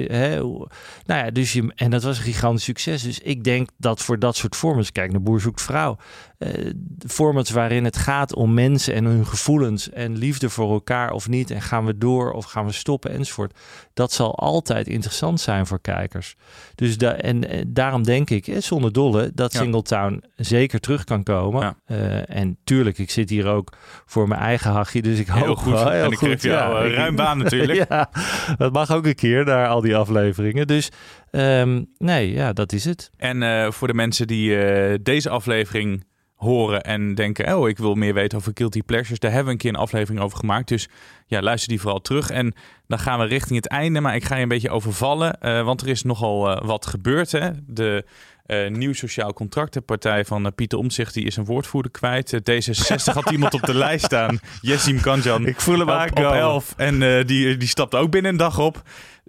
uh, 0.00 0.40
nou 0.40 1.24
ja, 1.24 1.30
dus 1.30 1.52
je, 1.52 1.72
en 1.74 1.90
dat 1.90 2.02
was 2.02 2.18
een 2.18 2.24
gigantisch 2.24 2.64
succes. 2.64 3.02
Dus 3.02 3.18
ik 3.18 3.44
denk 3.44 3.68
dat 3.76 4.02
voor 4.02 4.18
dat 4.18 4.36
soort 4.36 4.56
formats, 4.56 4.92
kijk 4.92 5.10
naar 5.10 5.22
Boer 5.22 5.40
zoekt 5.40 5.62
vrouw, 5.62 5.96
uh, 6.38 6.72
formats 7.06 7.50
waarin 7.50 7.84
het 7.84 7.96
gaat 7.96 8.34
om 8.34 8.54
mensen 8.54 8.94
en 8.94 9.04
hun 9.04 9.26
gevoelens 9.26 9.90
en 9.90 10.16
liefde 10.16 10.50
voor 10.50 10.72
elkaar 10.72 11.10
of 11.10 11.28
niet. 11.28 11.50
En 11.50 11.62
gaan 11.62 11.84
we 11.84 11.98
door 11.98 12.32
of 12.32 12.44
gaan 12.44 12.66
we 12.66 12.72
stoppen 12.72 13.10
enzovoort. 13.10 13.58
Dat 13.94 14.12
zal 14.12 14.38
altijd 14.38 14.88
interessant 14.88 15.40
zijn 15.40 15.66
voor 15.66 15.80
kijkers. 15.80 16.36
Dus 16.74 16.98
da 16.98 17.12
en, 17.12 17.48
en 17.48 17.72
daarom 17.72 18.02
denk 18.02 18.30
ik, 18.30 18.54
zonder 18.58 18.92
dolle, 18.92 19.30
dat 19.34 19.52
ja. 19.52 19.58
Singletown 19.58 20.22
zeker 20.36 20.80
terug 20.80 21.04
kan 21.04 21.22
komen. 21.22 21.60
Ja. 21.60 21.96
Uh, 21.96 22.36
en 22.36 22.56
tuurlijk, 22.64 22.98
ik 22.98 23.10
zit 23.10 23.30
hier 23.30 23.46
ook 23.46 23.72
voor 24.06 24.28
mijn 24.28 24.40
eigen 24.40 24.70
hachje, 24.70 25.02
dus 25.02 25.18
ik 25.18 25.28
hoop 25.28 25.44
heel 25.44 25.54
goed. 25.54 25.72
Wel, 25.72 25.90
heel 25.90 26.04
en 26.04 26.10
ik 26.10 26.17
goed. 26.18 26.28
geef 26.28 26.42
jou 26.42 26.88
ja, 26.88 26.94
ruim 26.94 27.16
baan 27.16 27.38
natuurlijk. 27.38 27.84
ja, 27.88 28.10
dat 28.56 28.72
mag 28.72 28.92
ook 28.92 29.06
een 29.06 29.14
keer 29.14 29.44
naar 29.44 29.68
al 29.68 29.80
die 29.80 29.96
afleveringen. 29.96 30.66
Dus 30.66 30.90
um, 31.30 31.86
nee, 31.98 32.32
ja, 32.32 32.52
dat 32.52 32.72
is 32.72 32.84
het. 32.84 33.10
En 33.16 33.42
uh, 33.42 33.70
voor 33.70 33.88
de 33.88 33.94
mensen 33.94 34.26
die 34.26 34.50
uh, 34.50 34.94
deze 35.02 35.28
aflevering 35.28 36.06
horen 36.34 36.82
en 36.82 37.14
denken, 37.14 37.56
oh, 37.56 37.68
ik 37.68 37.78
wil 37.78 37.94
meer 37.94 38.14
weten 38.14 38.38
over 38.38 38.52
guilty 38.54 38.82
pleasures. 38.82 39.18
Daar 39.18 39.30
hebben 39.30 39.46
we 39.46 39.52
een 39.52 39.58
keer 39.58 39.70
een 39.70 39.86
aflevering 39.86 40.20
over 40.20 40.38
gemaakt. 40.38 40.68
Dus 40.68 40.88
ja, 41.26 41.42
luister 41.42 41.68
die 41.68 41.80
vooral 41.80 42.00
terug. 42.00 42.30
En 42.30 42.54
dan 42.86 42.98
gaan 42.98 43.18
we 43.18 43.24
richting 43.24 43.56
het 43.56 43.68
einde, 43.68 44.00
maar 44.00 44.14
ik 44.14 44.24
ga 44.24 44.36
je 44.36 44.42
een 44.42 44.48
beetje 44.48 44.70
overvallen, 44.70 45.38
uh, 45.42 45.64
want 45.64 45.80
er 45.80 45.88
is 45.88 46.02
nogal 46.02 46.64
wat 46.64 46.86
gebeurd. 46.86 47.32
Hè? 47.32 47.50
De 47.66 48.04
uh, 48.48 48.70
nieuw 48.70 48.92
sociaal 48.92 49.32
contractenpartij 49.32 50.24
van 50.24 50.46
uh, 50.46 50.52
Pieter 50.54 50.78
Omtzigt, 50.78 51.14
die 51.14 51.24
is 51.24 51.36
een 51.36 51.44
woordvoerder 51.44 51.90
kwijt. 51.90 52.32
Uh, 52.32 52.40
D66 52.40 53.14
had 53.14 53.30
iemand 53.30 53.54
op 53.54 53.62
de 53.62 53.74
lijst 53.84 54.04
staan, 54.04 54.40
Jessim 54.60 55.00
Kanjan. 55.00 55.46
Ik 55.46 55.60
voel 55.60 55.78
hem 55.78 55.88
op, 55.88 56.10
op 56.10 56.32
11 56.32 56.74
en 56.76 57.26
die, 57.26 57.56
die 57.56 57.68
stapt 57.68 57.94
ook 57.94 58.10
binnen 58.10 58.30
een 58.30 58.36
dag 58.38 58.58
op. 58.58 58.82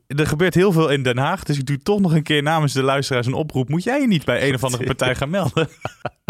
Er 0.08 0.28
gebeurt 0.28 0.54
heel 0.54 0.72
veel 0.72 0.90
in 0.90 1.04
Den 1.04 1.18
Haag, 1.18 1.44
dus 1.44 1.58
ik 1.58 1.66
doe 1.66 1.78
toch 1.78 2.00
nog 2.00 2.14
een 2.14 2.24
keer 2.24 2.44
namens 2.44 2.74
de 2.74 2.84
luisteraars 2.84 3.26
een 3.26 3.34
oproep. 3.34 3.70
Moet 3.70 3.84
jij 3.84 4.00
je 4.00 4.08
niet 4.08 4.26
bij 4.26 4.48
een 4.48 4.56
of 4.56 4.64
andere 4.64 4.84
partij 4.84 5.16
gaan 5.16 5.30
melden? 5.30 5.70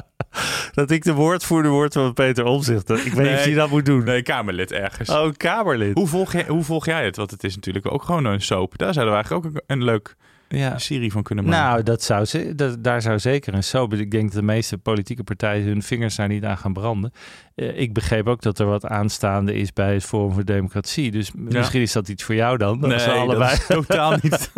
dat 0.74 0.92
ik 0.92 1.04
de 1.04 1.14
woordvoerder 1.14 1.72
word 1.72 1.94
van 1.94 2.14
Peter 2.14 2.46
Omzicht. 2.46 2.90
Ik 2.90 3.14
weet 3.14 3.30
niet 3.30 3.40
of 3.40 3.46
je 3.46 3.56
dat 3.56 3.70
moet 3.70 3.86
doen. 3.86 4.04
Nee, 4.04 4.22
Kamerlid 4.22 4.72
ergens. 4.72 5.10
Oh, 5.10 5.34
Kamerlid. 5.38 5.94
Hoe 5.94 6.08
volg, 6.08 6.32
jij, 6.32 6.46
hoe 6.48 6.64
volg 6.64 6.86
jij 6.86 7.06
het? 7.06 7.16
Want 7.16 7.32
het 7.32 7.44
is 7.44 7.56
natuurlijk 7.56 7.92
ook 7.92 8.04
gewoon 8.04 8.26
een 8.26 8.42
soap. 8.42 8.78
Daar 8.78 8.94
zouden 8.94 9.16
we 9.16 9.22
eigenlijk 9.22 9.46
ook 9.46 9.64
een, 9.68 9.78
een 9.78 9.84
leuk 9.84 10.16
ja. 10.58 10.78
serie 10.78 11.12
van 11.12 11.24
kunnen 11.24 11.46
maken. 11.46 11.60
Nou, 11.60 11.84
dat 11.84 12.04
zou 12.04 12.26
ze, 12.26 12.56
dat, 12.56 12.84
daar 12.84 13.02
zou 13.02 13.20
zeker 13.20 13.54
een 13.54 13.64
soap. 13.64 13.94
Ik 13.94 14.12
denk 14.12 14.24
dat 14.24 14.34
de 14.34 14.42
meeste 14.42 14.78
politieke 14.78 15.24
partijen 15.24 15.66
hun 15.66 15.84
vingers 15.84 16.16
daar 16.16 16.28
niet 16.28 16.44
aan 16.44 16.58
gaan 16.58 16.74
branden. 16.74 17.12
Uh, 17.56 17.80
ik 17.80 17.94
begreep 17.94 18.28
ook 18.28 18.42
dat 18.42 18.60
er 18.60 18.66
wat 18.66 18.86
aanstaande 18.86 19.54
is 19.54 19.74
bij 19.74 19.94
het 19.94 20.04
Forum 20.04 20.34
voor 20.34 20.46
Democratie. 20.46 21.12
Dus 21.12 21.28
ja. 21.28 21.58
misschien 21.58 21.82
is 21.82 21.92
dat 21.92 22.08
iets 22.08 22.24
voor 22.24 22.36
jou 22.36 22.58
dan. 22.58 22.80
Dat 22.80 22.90
nee, 22.90 23.06
we 23.06 23.12
allebei... 23.12 23.58
dat 23.68 23.68
totaal 23.88 24.18
niet, 24.22 24.52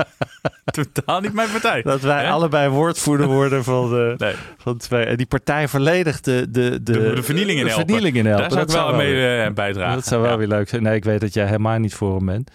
totaal 0.66 1.22
niet 1.22 1.34
mijn 1.34 1.50
partij. 1.52 1.82
Dat 1.82 2.02
wij 2.02 2.30
allebei 2.30 2.70
woordvoerder 2.70 3.28
worden 3.28 3.64
van, 3.64 3.90
de, 3.90 4.14
nee. 4.18 4.34
van 4.58 4.78
twee. 4.78 5.06
En 5.06 5.18
die 5.18 5.26
partij 5.26 5.68
volledig 5.68 6.22
de, 6.22 6.48
de, 6.50 6.70
de, 6.70 6.80
de, 6.84 7.14
de 7.16 7.24
vernielingen 7.24 7.68
helpen. 7.68 7.86
vernielingen 7.86 8.26
helpen. 8.26 8.50
Daar 8.50 8.70
zou 8.70 8.90
ik 8.90 8.96
wel 8.96 8.96
mee 8.96 9.46
uh, 9.46 9.54
bijdragen. 9.54 9.96
Dat 9.96 10.06
zou 10.06 10.22
wel 10.22 10.38
weer 10.38 10.48
leuk 10.48 10.70
zijn. 10.70 10.84
Nee, 10.84 10.96
ik 10.96 11.04
weet 11.04 11.22
dat 11.22 11.34
jij 11.34 11.46
helemaal 11.46 11.78
niet 11.78 11.94
voor 11.94 12.16
hem 12.16 12.26
bent. 12.26 12.52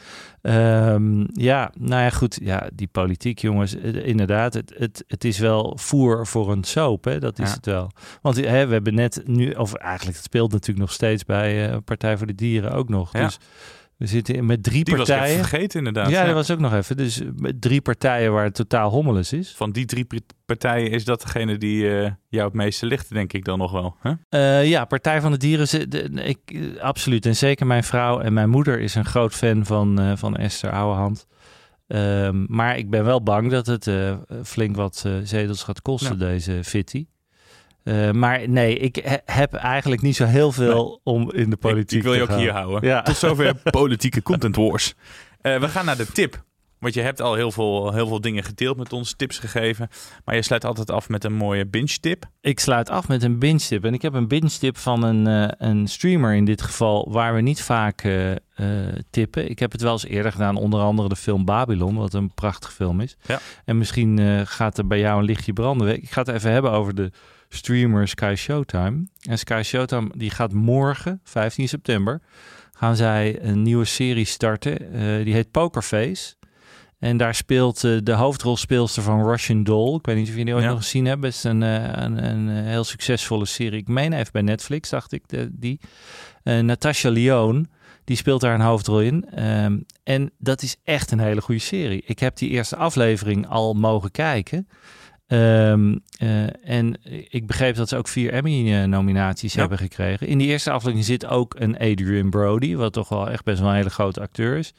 Um, 0.48 1.26
ja, 1.32 1.70
nou 1.78 2.02
ja, 2.02 2.10
goed. 2.10 2.38
Ja, 2.42 2.68
die 2.74 2.88
politiek, 2.92 3.38
jongens. 3.38 3.74
Inderdaad, 3.74 4.54
het, 4.54 4.74
het, 4.76 5.04
het 5.06 5.24
is 5.24 5.38
wel 5.38 5.78
voer 5.78 6.26
voor 6.26 6.52
een 6.52 6.64
soap, 6.64 7.04
hè? 7.04 7.18
Dat 7.18 7.38
is 7.38 7.48
ja. 7.48 7.54
het 7.54 7.66
wel. 7.66 7.90
Want 8.22 8.36
hè, 8.36 8.66
we 8.66 8.72
hebben 8.72 8.94
net 8.94 9.22
nu, 9.24 9.50
of 9.50 9.74
eigenlijk, 9.74 10.16
het 10.16 10.26
speelt 10.26 10.52
natuurlijk 10.52 10.86
nog 10.86 10.92
steeds 10.92 11.24
bij 11.24 11.70
uh, 11.70 11.76
Partij 11.84 12.16
voor 12.16 12.26
de 12.26 12.34
Dieren 12.34 12.72
ook 12.72 12.88
nog. 12.88 13.12
Ja. 13.12 13.24
Dus 13.24 13.38
we 13.96 14.06
zitten 14.06 14.46
met 14.46 14.62
drie 14.62 14.84
die 14.84 14.96
partijen. 14.96 15.20
Was 15.20 15.30
even 15.30 15.44
vergeten, 15.44 15.78
inderdaad. 15.78 16.10
Ja, 16.10 16.24
dat 16.24 16.34
was 16.34 16.50
ook 16.50 16.58
nog 16.58 16.74
even. 16.74 16.96
Dus 16.96 17.22
met 17.36 17.60
drie 17.60 17.80
partijen 17.80 18.32
waar 18.32 18.44
het 18.44 18.54
totaal 18.54 18.90
hommeles 18.90 19.32
is. 19.32 19.54
Van 19.56 19.72
die 19.72 19.84
drie 19.84 20.06
partijen 20.46 20.90
is 20.90 21.04
dat 21.04 21.20
degene 21.20 21.58
die 21.58 21.82
uh, 21.82 22.10
jou 22.28 22.44
het 22.44 22.54
meeste 22.54 22.86
ligt, 22.86 23.12
denk 23.12 23.32
ik 23.32 23.44
dan 23.44 23.58
nog 23.58 23.72
wel. 23.72 23.96
Huh? 24.02 24.12
Uh, 24.30 24.68
ja, 24.68 24.84
Partij 24.84 25.20
van 25.20 25.30
de 25.30 25.38
Dieren, 25.38 25.90
de, 25.90 26.10
ik, 26.10 26.38
uh, 26.52 26.80
absoluut. 26.80 27.26
En 27.26 27.36
zeker 27.36 27.66
mijn 27.66 27.84
vrouw 27.84 28.20
en 28.20 28.32
mijn 28.32 28.50
moeder 28.50 28.80
is 28.80 28.94
een 28.94 29.04
groot 29.04 29.34
fan 29.34 29.66
van, 29.66 30.00
uh, 30.00 30.12
van 30.16 30.36
Esther 30.36 30.70
Ouwehand. 30.70 31.26
Um, 31.86 32.46
maar 32.48 32.78
ik 32.78 32.90
ben 32.90 33.04
wel 33.04 33.22
bang 33.22 33.50
dat 33.50 33.66
het 33.66 33.90
flink 34.42 34.76
wat 34.76 35.04
zetels 35.22 35.62
gaat 35.62 35.82
kosten, 35.82 36.18
ja. 36.18 36.26
deze 36.26 36.64
fitty. 36.64 37.06
Uh, 37.86 38.10
maar 38.10 38.48
nee, 38.48 38.78
ik 38.78 38.96
he 38.96 39.16
heb 39.24 39.54
eigenlijk 39.54 40.02
niet 40.02 40.16
zo 40.16 40.24
heel 40.24 40.52
veel 40.52 41.00
nee. 41.04 41.14
om 41.14 41.32
in 41.32 41.50
de 41.50 41.56
politiek 41.56 41.90
ik, 41.90 41.96
ik 41.96 42.02
wil 42.02 42.14
je 42.14 42.22
ook 42.22 42.28
gaan. 42.28 42.38
hier 42.38 42.52
houden. 42.52 42.88
Ja. 42.88 43.02
Tot 43.02 43.16
zover 43.16 43.54
politieke 43.70 44.22
content 44.22 44.56
wars. 44.56 44.94
Uh, 45.42 45.60
we 45.60 45.68
gaan 45.68 45.84
naar 45.84 45.96
de 45.96 46.06
tip. 46.12 46.44
Want 46.78 46.94
je 46.94 47.00
hebt 47.00 47.20
al 47.20 47.34
heel 47.34 47.52
veel, 47.52 47.92
heel 47.92 48.06
veel 48.06 48.20
dingen 48.20 48.44
gedeeld 48.44 48.76
met 48.76 48.92
ons, 48.92 49.14
tips 49.16 49.38
gegeven. 49.38 49.88
Maar 50.24 50.34
je 50.34 50.42
sluit 50.42 50.64
altijd 50.64 50.90
af 50.90 51.08
met 51.08 51.24
een 51.24 51.32
mooie 51.32 51.66
binge 51.66 51.98
tip. 52.00 52.24
Ik 52.40 52.60
sluit 52.60 52.90
af 52.90 53.08
met 53.08 53.22
een 53.22 53.38
binge 53.38 53.58
tip. 53.58 53.84
En 53.84 53.94
ik 53.94 54.02
heb 54.02 54.14
een 54.14 54.28
binge 54.28 54.58
tip 54.58 54.76
van 54.78 55.02
een, 55.02 55.28
uh, 55.28 55.68
een 55.68 55.86
streamer 55.86 56.34
in 56.34 56.44
dit 56.44 56.62
geval, 56.62 57.08
waar 57.10 57.34
we 57.34 57.40
niet 57.40 57.62
vaak 57.62 58.04
uh, 58.04 58.30
uh, 58.30 58.36
tippen. 59.10 59.50
Ik 59.50 59.58
heb 59.58 59.72
het 59.72 59.80
wel 59.82 59.92
eens 59.92 60.06
eerder 60.06 60.32
gedaan, 60.32 60.56
onder 60.56 60.80
andere 60.80 61.08
de 61.08 61.16
film 61.16 61.44
Babylon, 61.44 61.96
wat 61.96 62.14
een 62.14 62.34
prachtig 62.34 62.72
film 62.72 63.00
is. 63.00 63.16
Ja. 63.26 63.38
En 63.64 63.78
misschien 63.78 64.46
gaat 64.46 64.78
er 64.78 64.86
bij 64.86 64.98
jou 64.98 65.18
een 65.18 65.24
lichtje 65.24 65.52
branden. 65.52 65.96
Ik 66.02 66.10
ga 66.10 66.20
het 66.20 66.30
even 66.30 66.52
hebben 66.52 66.70
over 66.70 66.94
de 66.94 67.10
streamer 67.48 68.08
Sky 68.08 68.34
Showtime. 68.36 69.06
En 69.22 69.38
Sky 69.38 69.62
Showtime 69.64 70.10
die 70.16 70.30
gaat 70.30 70.52
morgen, 70.52 71.20
15 71.24 71.68
september, 71.68 72.20
gaan 72.72 72.96
zij 72.96 73.42
een 73.42 73.62
nieuwe 73.62 73.84
serie 73.84 74.24
starten. 74.24 74.94
Uh, 74.94 75.24
die 75.24 75.34
heet 75.34 75.50
Pokerface. 75.50 76.34
En 76.98 77.16
daar 77.16 77.34
speelt 77.34 77.84
uh, 77.84 77.98
de 78.02 78.12
hoofdrolspeelster 78.12 79.02
van 79.02 79.28
Russian 79.28 79.62
Doll. 79.62 79.94
Ik 79.94 80.06
weet 80.06 80.16
niet 80.16 80.28
of 80.28 80.34
jullie 80.36 80.54
ooit 80.54 80.62
ja. 80.62 80.70
nog 80.70 80.78
gezien 80.78 81.06
hebben. 81.06 81.28
Het 81.28 81.38
is 81.38 81.44
een, 81.44 81.62
uh, 81.62 81.84
een, 81.92 82.24
een, 82.24 82.48
heel 82.48 82.84
succesvolle 82.84 83.46
serie. 83.46 83.80
Ik 83.80 83.88
meen 83.88 84.12
even 84.12 84.32
bij 84.32 84.42
Netflix, 84.42 84.90
dacht 84.90 85.12
ik, 85.12 85.22
de, 85.28 85.48
die. 85.52 85.80
Natasha 86.42 87.10
Lyon, 87.10 87.68
die 88.06 88.16
speelt 88.16 88.40
daar 88.40 88.54
een 88.54 88.60
hoofdrol 88.60 89.00
in. 89.00 89.44
Um, 89.44 89.84
en 90.04 90.30
dat 90.38 90.62
is 90.62 90.76
echt 90.84 91.10
een 91.10 91.18
hele 91.18 91.40
goede 91.40 91.60
serie. 91.60 92.02
Ik 92.06 92.18
heb 92.18 92.36
die 92.36 92.50
eerste 92.50 92.76
aflevering 92.76 93.48
al 93.48 93.74
mogen 93.74 94.10
kijken. 94.10 94.68
Um, 95.28 96.02
uh, 96.22 96.68
en 96.68 96.98
ik 97.28 97.46
begreep 97.46 97.74
dat 97.74 97.88
ze 97.88 97.96
ook 97.96 98.08
vier 98.08 98.32
Emmy-nominaties 98.32 99.52
ja. 99.52 99.60
hebben 99.60 99.78
gekregen. 99.78 100.26
In 100.26 100.38
die 100.38 100.48
eerste 100.48 100.70
aflevering 100.70 101.04
zit 101.04 101.26
ook 101.26 101.54
een 101.58 101.78
Adrian 101.78 102.30
Brody, 102.30 102.76
wat 102.76 102.92
toch 102.92 103.08
wel 103.08 103.30
echt 103.30 103.44
best 103.44 103.60
wel 103.60 103.68
een 103.68 103.76
hele 103.76 103.90
grote 103.90 104.20
acteur 104.20 104.56
is. 104.56 104.74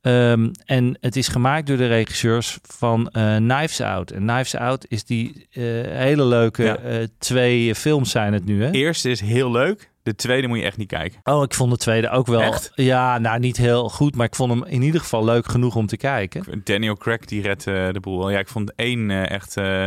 Um, 0.00 0.50
en 0.64 0.96
het 1.00 1.16
is 1.16 1.28
gemaakt 1.28 1.66
door 1.66 1.76
de 1.76 1.86
regisseurs 1.86 2.58
van 2.62 3.10
uh, 3.12 3.36
Knives 3.36 3.80
Out. 3.80 4.10
En 4.10 4.26
Knives 4.26 4.56
Out 4.56 4.86
is 4.88 5.04
die 5.04 5.46
uh, 5.52 5.64
hele 5.84 6.24
leuke 6.24 6.62
ja. 6.62 7.06
twee 7.18 7.74
films 7.74 8.10
zijn 8.10 8.32
het 8.32 8.44
nu. 8.44 8.62
Hè? 8.62 8.70
Eerste 8.70 9.10
is 9.10 9.20
heel 9.20 9.50
leuk. 9.50 9.90
De 10.02 10.14
tweede 10.14 10.48
moet 10.48 10.58
je 10.58 10.64
echt 10.64 10.76
niet 10.76 10.88
kijken. 10.88 11.20
Oh, 11.24 11.42
ik 11.42 11.54
vond 11.54 11.70
de 11.70 11.76
tweede 11.76 12.10
ook 12.10 12.26
wel. 12.26 12.40
Echt? 12.40 12.70
Ja, 12.74 13.18
nou 13.18 13.38
niet 13.38 13.56
heel 13.56 13.88
goed, 13.88 14.16
maar 14.16 14.26
ik 14.26 14.34
vond 14.34 14.50
hem 14.52 14.64
in 14.64 14.82
ieder 14.82 15.00
geval 15.00 15.24
leuk 15.24 15.46
genoeg 15.46 15.76
om 15.76 15.86
te 15.86 15.96
kijken. 15.96 16.60
Daniel 16.64 16.96
Craig 16.96 17.24
die 17.24 17.42
redt 17.42 17.66
uh, 17.66 17.92
de 17.92 18.00
boel. 18.00 18.30
Ja, 18.30 18.38
ik 18.38 18.48
vond 18.48 18.74
één 18.74 19.10
uh, 19.10 19.30
echt, 19.30 19.56
uh, 19.56 19.86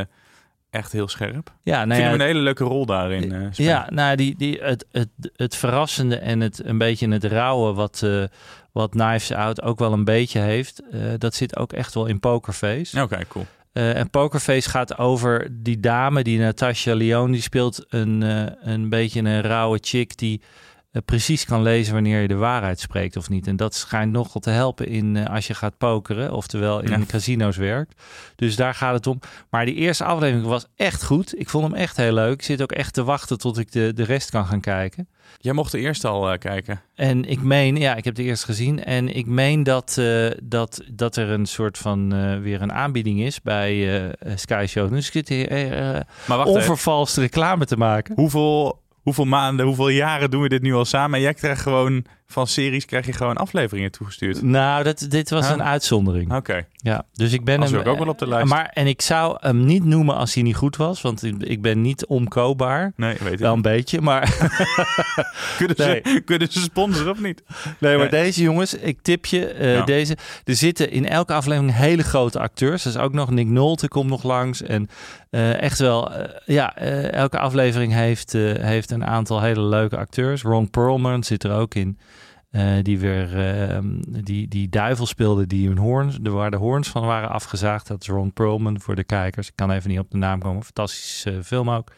echt 0.69 0.91
heel 0.91 1.07
scherp. 1.07 1.53
Ja, 1.63 1.81
Ik 1.81 1.87
nou 1.87 1.89
vind 1.89 2.03
ja, 2.03 2.03
hem 2.11 2.19
een 2.19 2.25
hele 2.25 2.39
leuke 2.39 2.63
rol 2.63 2.85
daarin 2.85 3.31
eh. 3.31 3.51
Ja, 3.51 3.87
nou, 3.89 4.15
die, 4.15 4.35
die, 4.37 4.59
het, 4.61 4.85
het, 4.91 5.09
het 5.35 5.55
verrassende 5.55 6.17
en 6.17 6.39
het 6.39 6.65
een 6.65 6.77
beetje 6.77 7.07
het 7.11 7.23
rauwe 7.23 7.73
wat, 7.73 8.01
eh, 8.03 8.23
wat 8.71 8.89
Knives 8.89 9.31
Out 9.31 9.61
ook 9.61 9.79
wel 9.79 9.93
een 9.93 10.03
beetje 10.03 10.39
heeft, 10.39 10.81
eh, 10.91 10.99
dat 11.17 11.35
zit 11.35 11.57
ook 11.57 11.73
echt 11.73 11.93
wel 11.93 12.05
in 12.05 12.19
Pokerface. 12.19 13.01
Oké, 13.01 13.19
cool. 13.27 13.45
Eh, 13.75 13.95
en 13.95 14.09
Pokerface 14.09 14.69
gaat 14.69 14.97
over 14.97 15.47
die 15.51 15.79
dame, 15.79 16.23
die 16.23 16.39
Natasha 16.39 16.93
Leone, 16.93 17.31
die 17.31 17.41
speelt 17.41 17.85
een, 17.89 18.23
eh, 18.23 18.71
een 18.73 18.89
beetje 18.89 19.19
een 19.19 19.41
rauwe 19.41 19.77
chick 19.81 20.17
die 20.17 20.41
precies 21.05 21.45
kan 21.45 21.61
lezen 21.61 21.93
wanneer 21.93 22.21
je 22.21 22.27
de 22.27 22.35
waarheid 22.35 22.79
spreekt 22.79 23.17
of 23.17 23.29
niet. 23.29 23.47
En 23.47 23.55
dat 23.55 23.75
schijnt 23.75 24.11
nogal 24.11 24.41
te 24.41 24.49
helpen 24.49 24.87
in 24.87 25.15
eh, 25.17 25.33
als 25.33 25.47
je 25.47 25.53
gaat 25.53 25.77
pokeren, 25.77 26.31
oftewel 26.33 26.79
in 26.81 26.89
Ja. 26.89 26.99
casino's 27.07 27.57
werkt. 27.57 28.01
Dus 28.35 28.55
daar 28.55 28.73
gaat 28.73 28.93
het 28.93 29.07
om. 29.07 29.19
Maar 29.49 29.65
die 29.65 29.75
eerste 29.75 30.03
aflevering 30.03 30.45
was 30.47 30.65
echt 30.75 31.03
goed. 31.03 31.39
Ik 31.39 31.49
vond 31.49 31.63
hem 31.63 31.73
echt 31.73 31.97
heel 31.97 32.13
leuk. 32.13 32.33
Ik 32.33 32.41
zit 32.43 32.61
ook 32.61 32.71
echt 32.71 32.93
te 32.93 33.03
wachten 33.03 33.37
tot 33.37 33.57
ik 33.57 33.71
de, 33.71 33.91
de 33.93 34.03
rest 34.03 34.29
kan 34.29 34.45
gaan 34.45 34.61
kijken. 34.61 35.07
Jij 35.37 35.53
mocht 35.53 35.71
de 35.71 35.79
eerste 35.79 36.07
al 36.07 36.31
eh, 36.31 36.37
kijken. 36.39 36.81
En 36.95 37.25
ik 37.25 37.41
meen, 37.41 37.75
ja, 37.75 37.95
ik 37.95 38.03
heb 38.03 38.15
de 38.15 38.23
eerste 38.23 38.45
gezien. 38.45 38.83
En 38.83 39.15
ik 39.15 39.25
meen 39.25 39.63
dat, 39.63 39.97
eh, 39.97 40.27
dat, 40.43 40.81
dat 40.91 41.15
er 41.15 41.29
een 41.29 41.45
soort 41.45 41.77
van 41.77 42.13
eh, 42.13 42.39
weer 42.39 42.61
een 42.61 42.71
aanbieding 42.73 43.19
is 43.21 43.41
bij 43.41 44.01
eh, 44.05 44.31
Sky 44.35 44.65
Show. 44.67 44.89
Dus 44.89 45.05
ik 45.05 45.11
zit 45.11 45.29
hier 45.29 45.47
eh, 45.49 46.01
Maar 46.27 46.37
wacht 46.37 46.49
onvervalste 46.49 47.21
reclame 47.21 47.65
te 47.65 47.77
maken. 47.77 48.15
Hoeveel, 48.15 48.83
hoeveel 49.05 49.25
maanden, 49.25 49.65
hoeveel 49.65 49.89
jaren 49.89 50.31
doen 50.31 50.41
we 50.41 50.49
dit 50.49 50.61
nu 50.61 50.73
al 50.73 50.85
samen? 50.85 51.15
En 51.15 51.21
jij 51.21 51.33
krijgt 51.33 51.61
gewoon 51.61 52.05
van 52.27 52.47
series 52.47 52.85
krijg 52.85 53.05
je 53.05 53.13
gewoon 53.13 53.35
afleveringen 53.37 53.91
toegestuurd. 53.91 54.41
Nou, 54.41 54.83
dat, 54.83 55.05
dit 55.09 55.29
was 55.29 55.45
Huh? 55.47 55.53
een 55.55 55.63
uitzondering. 55.63 56.33
Oké. 56.33 56.65
Ja, 56.73 57.05
dus 57.13 57.31
ik 57.31 57.43
ben 57.43 57.61
Als 57.61 57.71
hem 57.71 57.79
ook 57.83 57.97
wel 57.97 58.07
op 58.07 58.19
de 58.19 58.25
eh, 58.25 58.31
lijst. 58.31 58.47
Maar 58.47 58.69
en 58.73 58.87
ik 58.87 59.01
zou 59.01 59.37
hem 59.39 59.65
niet 59.65 59.85
noemen 59.85 60.15
als 60.15 60.33
hij 60.33 60.43
niet 60.43 60.55
goed 60.55 60.75
was, 60.75 61.01
want 61.01 61.23
ik, 61.23 61.61
ben 61.61 61.81
niet 61.81 62.05
omkoopbaar. 62.05 62.93
Nee, 62.95 63.17
weet 63.21 63.33
ik 63.33 63.39
Wel 63.39 63.53
een 63.53 63.61
beetje, 63.61 64.01
maar 64.01 64.21
Kunnen 65.57 65.75
ze, 65.75 66.01
Nee. 66.03 66.21
kunnen 66.21 66.51
ze 66.51 66.59
sponsoren 66.59 67.11
of 67.11 67.21
niet? 67.21 67.43
Nee, 67.79 67.97
maar 67.97 68.11
Nee. 68.11 68.23
deze 68.23 68.41
jongens, 68.41 68.73
ik 68.73 69.01
tip 69.01 69.25
je, 69.25 69.45
eh, 69.47 69.73
Ja. 69.75 69.85
deze. 69.85 70.17
Er 70.43 70.55
zitten 70.55 70.91
in 70.91 71.07
elke 71.07 71.33
aflevering 71.33 71.75
hele 71.75 72.03
grote 72.03 72.39
acteurs. 72.39 72.83
Dus 72.83 72.97
ook 72.97 73.13
nog 73.13 73.29
Nick 73.31 73.47
Nolte 73.47 73.87
komt 73.87 74.09
nog 74.09 74.23
langs. 74.23 74.61
En 74.61 74.89
eh, 75.29 75.61
echt 75.61 75.79
wel, 75.79 76.11
ja, 76.45 76.75
elke 77.11 77.39
aflevering 77.39 77.93
heeft, 77.93 78.31
heeft 78.59 78.91
een 78.91 79.05
aantal 79.05 79.41
hele 79.41 79.61
leuke 79.61 79.97
acteurs. 79.97 80.41
Ron 80.41 80.69
Perlman 80.69 81.23
zit 81.23 81.43
er 81.43 81.51
ook 81.51 81.75
in. 81.75 81.97
Eh, 82.55 82.73
die 82.81 82.99
weer 82.99 83.37
eh, 83.37 83.79
die, 84.23 84.47
die 84.47 84.69
duivel 84.69 85.05
speelde, 85.05 85.47
die 85.47 85.67
hun 85.67 85.77
hoorns, 85.77 86.17
de, 86.21 86.29
waar 86.29 86.51
de 86.51 86.57
hoorns 86.57 86.89
van 86.89 87.05
waren 87.05 87.29
afgezaagd. 87.29 87.87
Dat 87.87 88.01
is 88.01 88.07
Ron 88.07 88.33
Perlman 88.33 88.79
voor 88.79 88.95
de 88.95 89.03
kijkers. 89.03 89.47
Ik 89.47 89.55
kan 89.55 89.71
even 89.71 89.89
niet 89.89 89.99
op 89.99 90.11
de 90.11 90.17
naam 90.17 90.39
komen. 90.39 90.63
Fantastische 90.63 91.31
eh, 91.31 91.41
film 91.43 91.69
ook. 91.69 91.91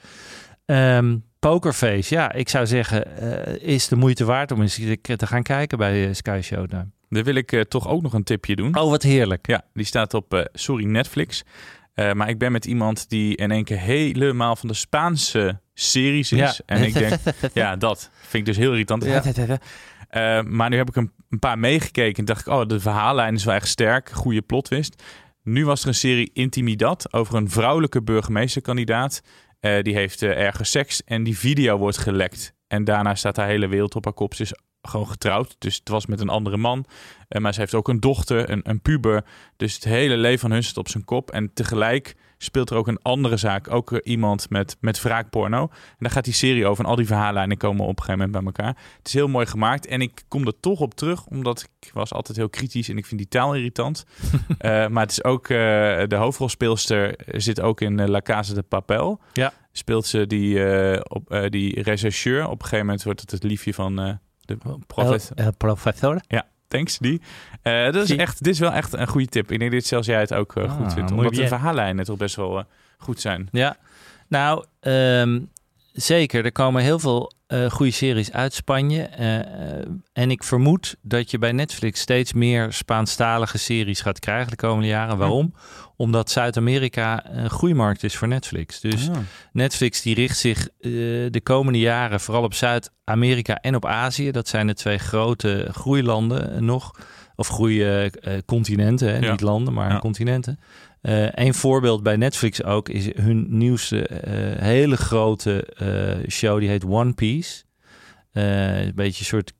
Ehm, 0.65 1.17
Pokerface, 1.39 2.15
ja, 2.15 2.31
ik 2.31 2.49
zou 2.49 2.67
zeggen, 2.67 3.17
eh, 3.17 3.73
is 3.75 3.87
de 3.87 3.95
moeite 3.95 4.25
waard 4.25 4.51
om 4.51 4.61
eens 4.61 4.75
te 5.01 5.27
gaan 5.27 5.43
kijken 5.43 5.77
bij 5.77 6.13
Sky 6.13 6.39
Showtime. 6.43 6.87
Dan 7.09 7.23
wil 7.23 7.35
ik 7.35 7.65
toch 7.67 7.87
ook 7.87 8.01
nog 8.01 8.13
een 8.13 8.23
tipje 8.23 8.55
doen. 8.55 8.77
Oh, 8.77 8.89
wat 8.89 9.03
heerlijk. 9.03 9.47
Ja, 9.47 9.63
die 9.73 9.85
staat 9.85 10.13
op, 10.13 10.49
sorry, 10.53 10.85
Netflix. 10.85 11.43
Maar 11.95 12.29
ik 12.29 12.37
ben 12.37 12.51
met 12.51 12.65
iemand 12.65 13.09
die 13.09 13.35
in 13.35 13.51
één 13.51 13.63
keer 13.63 13.79
helemaal 13.79 14.55
van 14.55 14.67
de 14.67 14.73
Spaanse 14.73 15.59
series 15.73 16.31
is. 16.31 16.39
Ja. 16.39 16.53
En 16.65 16.83
ik 16.83 16.93
denk, 16.93 17.13
ja, 17.53 17.75
dat 17.75 18.09
vind 18.13 18.33
ik 18.33 18.45
dus 18.45 18.57
heel 18.57 18.71
irritant. 18.71 19.03
Ja. 19.03 19.23
Eh, 20.17 20.43
maar 20.43 20.69
nu 20.69 20.77
heb 20.77 20.89
ik 20.89 20.95
een, 20.95 21.11
paar 21.39 21.59
meegekeken 21.59 22.19
en 22.19 22.25
dacht 22.25 22.47
ik, 22.47 22.53
oh, 22.53 22.65
de 22.65 22.79
verhaallijn 22.79 23.33
is 23.33 23.43
wel 23.43 23.53
echt 23.55 23.67
sterk. 23.67 24.09
Goede 24.09 24.41
plotwist. 24.41 25.03
Nu 25.43 25.65
was 25.65 25.81
er 25.81 25.87
een 25.87 25.93
serie 25.93 26.29
Intimidad 26.33 27.13
over 27.13 27.35
een 27.35 27.49
vrouwelijke 27.49 28.03
burgemeesterkandidaat. 28.03 29.21
Eh, 29.59 29.81
die 29.81 29.95
heeft 29.95 30.21
eh, 30.21 30.29
ergens 30.29 30.71
seks 30.71 31.03
en 31.03 31.23
die 31.23 31.37
video 31.37 31.77
wordt 31.77 31.97
gelekt. 31.97 32.53
En 32.67 32.83
daarna 32.83 33.15
staat 33.15 33.35
haar 33.35 33.47
hele 33.47 33.67
wereld 33.67 33.95
op 33.95 34.03
haar 34.03 34.13
kop. 34.13 34.33
Ze 34.33 34.41
is 34.41 34.53
gewoon 34.81 35.07
getrouwd, 35.07 35.55
dus 35.59 35.75
het 35.75 35.89
was 35.89 36.05
met 36.05 36.19
een 36.19 36.29
andere 36.29 36.57
man. 36.57 36.85
Eh, 37.27 37.41
maar 37.41 37.53
ze 37.53 37.59
heeft 37.59 37.73
ook 37.73 37.87
een 37.87 37.99
dochter, 37.99 38.49
een, 38.49 38.69
een 38.69 38.81
puber. 38.81 39.25
Dus 39.57 39.73
het 39.73 39.83
hele 39.83 40.17
leven 40.17 40.39
van 40.39 40.51
hun 40.51 40.63
zit 40.63 40.77
op 40.77 40.89
zijn 40.89 41.05
kop. 41.05 41.31
En 41.31 41.53
tegelijk 41.53 42.15
speelt 42.37 42.69
er 42.69 42.77
ook 42.77 42.87
een 42.87 43.01
andere 43.01 43.37
zaak. 43.37 43.71
Ook 43.71 43.91
eh, 43.91 43.99
iemand 44.03 44.49
met, 44.49 44.77
met 44.79 45.01
wraakporno. 45.01 45.61
En 45.61 45.97
daar 45.97 46.11
gaat 46.11 46.23
die 46.23 46.33
serie 46.33 46.67
over. 46.67 46.83
En 46.83 46.89
al 46.89 46.95
die 46.95 47.05
verhaallijnen 47.05 47.57
komen 47.57 47.83
op 47.83 47.99
een 47.99 48.03
gegeven 48.03 48.29
moment 48.31 48.31
bij 48.31 48.53
elkaar. 48.53 48.83
Het 48.97 49.07
is 49.07 49.13
heel 49.13 49.27
mooi 49.27 49.45
gemaakt. 49.45 49.85
En 49.85 50.01
ik 50.01 50.23
kom 50.27 50.47
er 50.47 50.59
toch 50.59 50.79
op 50.79 50.95
terug, 50.95 51.25
omdat 51.25 51.69
ik 51.79 51.89
was 51.93 52.13
altijd 52.13 52.37
heel 52.37 52.49
kritisch. 52.49 52.89
En 52.89 52.97
ik 52.97 53.05
vind 53.05 53.19
die 53.19 53.29
taal 53.29 53.55
irritant. 53.55 54.05
Eh, 54.57 54.87
maar 54.87 55.03
het 55.03 55.11
is 55.11 55.23
ook, 55.23 55.47
de 55.47 56.15
hoofdrolspeelster 56.15 57.19
zit 57.27 57.61
ook 57.61 57.81
in 57.81 58.09
La 58.09 58.21
Casa 58.21 58.53
de 58.53 58.61
Papel. 58.61 59.21
Ja. 59.33 59.53
Speelt 59.71 60.05
ze 60.05 60.27
die, 60.27 60.59
op, 61.09 61.47
die 61.49 61.81
rechercheur. 61.81 62.45
Op 62.45 62.51
een 62.51 62.61
gegeven 62.61 62.85
moment 62.85 63.03
wordt 63.03 63.21
het 63.21 63.31
het 63.31 63.43
liefje 63.43 63.73
van 63.73 64.19
de 64.47 64.57
professor. 64.87 65.37
El, 65.37 65.45
el 65.45 65.51
professor. 65.51 66.21
Ja, 66.27 66.45
thanks, 66.67 66.97
die. 66.97 67.21
Eh 67.61 67.83
dat 67.91 67.95
is 68.09 68.15
echt, 68.15 68.43
dit 68.43 68.53
is 68.53 68.59
wel 68.59 68.71
echt 68.71 68.93
een 68.93 69.07
goede 69.07 69.27
tip. 69.27 69.51
Ik 69.51 69.59
denk 69.59 69.71
dat 69.71 69.83
zelfs 69.83 70.07
jij 70.07 70.19
het 70.19 70.33
ook 70.33 70.55
eh, 70.55 70.63
Ah, 70.63 70.71
goed 70.75 70.93
vindt. 70.93 71.09
muy 71.11 71.19
Omdat 71.19 71.33
de 71.35 71.47
verhaallijnen 71.47 72.05
toch 72.05 72.17
best 72.17 72.35
wel 72.35 72.57
eh, 72.57 72.63
goed 72.97 73.21
zijn. 73.21 73.47
Ja, 73.51 73.77
nou, 74.27 74.65
ehm, 74.79 75.39
zeker. 75.93 76.45
Er 76.45 76.51
komen 76.51 76.81
heel 76.81 76.99
veel 76.99 77.31
eh 77.47 77.69
goede 77.69 77.91
series 77.91 78.31
uit 78.31 78.53
Spanje. 78.53 79.01
eh, 79.03 79.39
eh, 79.39 79.85
en 80.13 80.31
ik 80.31 80.43
vermoed 80.43 80.95
dat 81.01 81.31
je 81.31 81.37
bij 81.37 81.51
Netflix 81.51 81.99
steeds 81.99 82.33
meer 82.33 82.73
Spaanstalige 82.73 83.57
series 83.57 84.01
gaat 84.01 84.19
krijgen 84.19 84.49
de 84.49 84.55
komende 84.55 84.87
jaren. 84.87 85.17
Waarom? 85.17 85.53
Omdat 85.95 86.29
Zuid-Amerika 86.31 87.25
een 87.31 87.49
groeimarkt 87.49 88.03
is 88.03 88.15
voor 88.17 88.27
Netflix. 88.27 88.79
Dus 88.79 89.09
Ah. 89.09 89.15
Netflix 89.51 90.01
die 90.01 90.15
richt 90.15 90.37
zich 90.37 90.67
de 90.79 91.39
komende 91.43 91.79
jaren 91.79 92.19
vooral 92.19 92.43
op 92.43 92.53
Zuid-Amerika 92.53 93.55
en 93.61 93.75
op 93.75 93.85
Azië. 93.85 94.31
Dat 94.31 94.47
zijn 94.47 94.67
de 94.67 94.73
twee 94.73 94.97
grote 94.97 95.67
groeilanden 95.71 96.65
nog. 96.65 96.91
Of 97.35 97.47
groeicontinenten, 97.47 99.07
hè? 99.13 99.17
Ja. 99.19 99.31
niet 99.31 99.41
landen, 99.41 99.73
maar 99.73 99.91
Ja. 99.91 99.99
continenten. 99.99 100.59
Eh 101.01 101.27
een 101.31 101.53
voorbeeld 101.53 102.03
bij 102.03 102.15
Netflix 102.15 102.63
ook 102.63 102.89
is 102.89 103.09
hun 103.15 103.45
nieuwste 103.49 104.07
eh, 104.07 104.61
hele 104.63 104.97
grote 104.97 105.63
eh, 105.63 106.29
show. 106.29 106.59
Die 106.59 106.69
heet 106.69 106.85
One 106.85 107.13
Piece. 107.13 107.63
Een 108.31 108.91
beetje 108.95 109.19
een 109.19 109.25
soort 109.25 109.53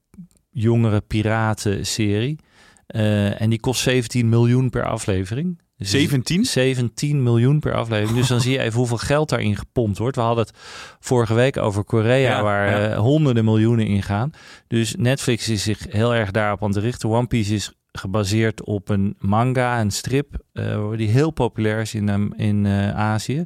jongere 0.50 1.02
piraten-serie. 1.02 2.40
En 2.88 3.50
die 3.50 3.60
kost 3.60 3.82
17 3.82 4.30
miljoen 4.30 4.70
per 4.70 4.86
aflevering. 4.86 5.60
Dus 5.78 5.90
17? 5.90 6.46
17 6.46 7.24
miljoen 7.24 7.60
per 7.60 7.74
aflevering. 7.74 8.18
Dus 8.18 8.28
dan 8.28 8.42
zie 8.42 8.52
je 8.52 8.60
even 8.60 8.78
hoeveel 8.78 8.98
geld 8.98 9.30
daarin 9.30 9.56
gepompt 9.56 9.98
wordt. 9.98 10.16
We 10.16 10.22
hadden 10.22 10.46
het 10.46 10.58
vorige 11.00 11.34
week 11.34 11.58
over 11.58 11.84
Korea, 11.84 12.18
Ja, 12.38 12.44
waar 12.44 12.90
ja. 12.90 12.96
honderden 12.96 13.46
miljoenen 13.46 13.86
in 13.88 14.04
gaan. 14.04 14.32
Dus 14.68 14.96
Netflix 14.96 15.50
is 15.50 15.64
zich 15.64 15.86
heel 15.90 16.16
erg 16.16 16.32
daarop 16.32 16.64
aan 16.64 16.70
het 16.70 16.78
richten. 16.78 17.10
One 17.10 17.28
Piece 17.28 17.54
is 17.54 17.74
gebaseerd 17.98 18.64
op 18.64 18.90
een 18.90 19.16
manga, 19.20 19.80
een 19.80 19.92
strip, 19.92 20.38
eh, 20.54 20.90
die 20.96 21.10
heel 21.10 21.32
populair 21.32 21.80
is 21.80 21.94
in, 21.94 22.10
ehm, 22.10 22.32
in 22.36 22.66
eh, 22.66 22.96
Azië. 22.96 23.46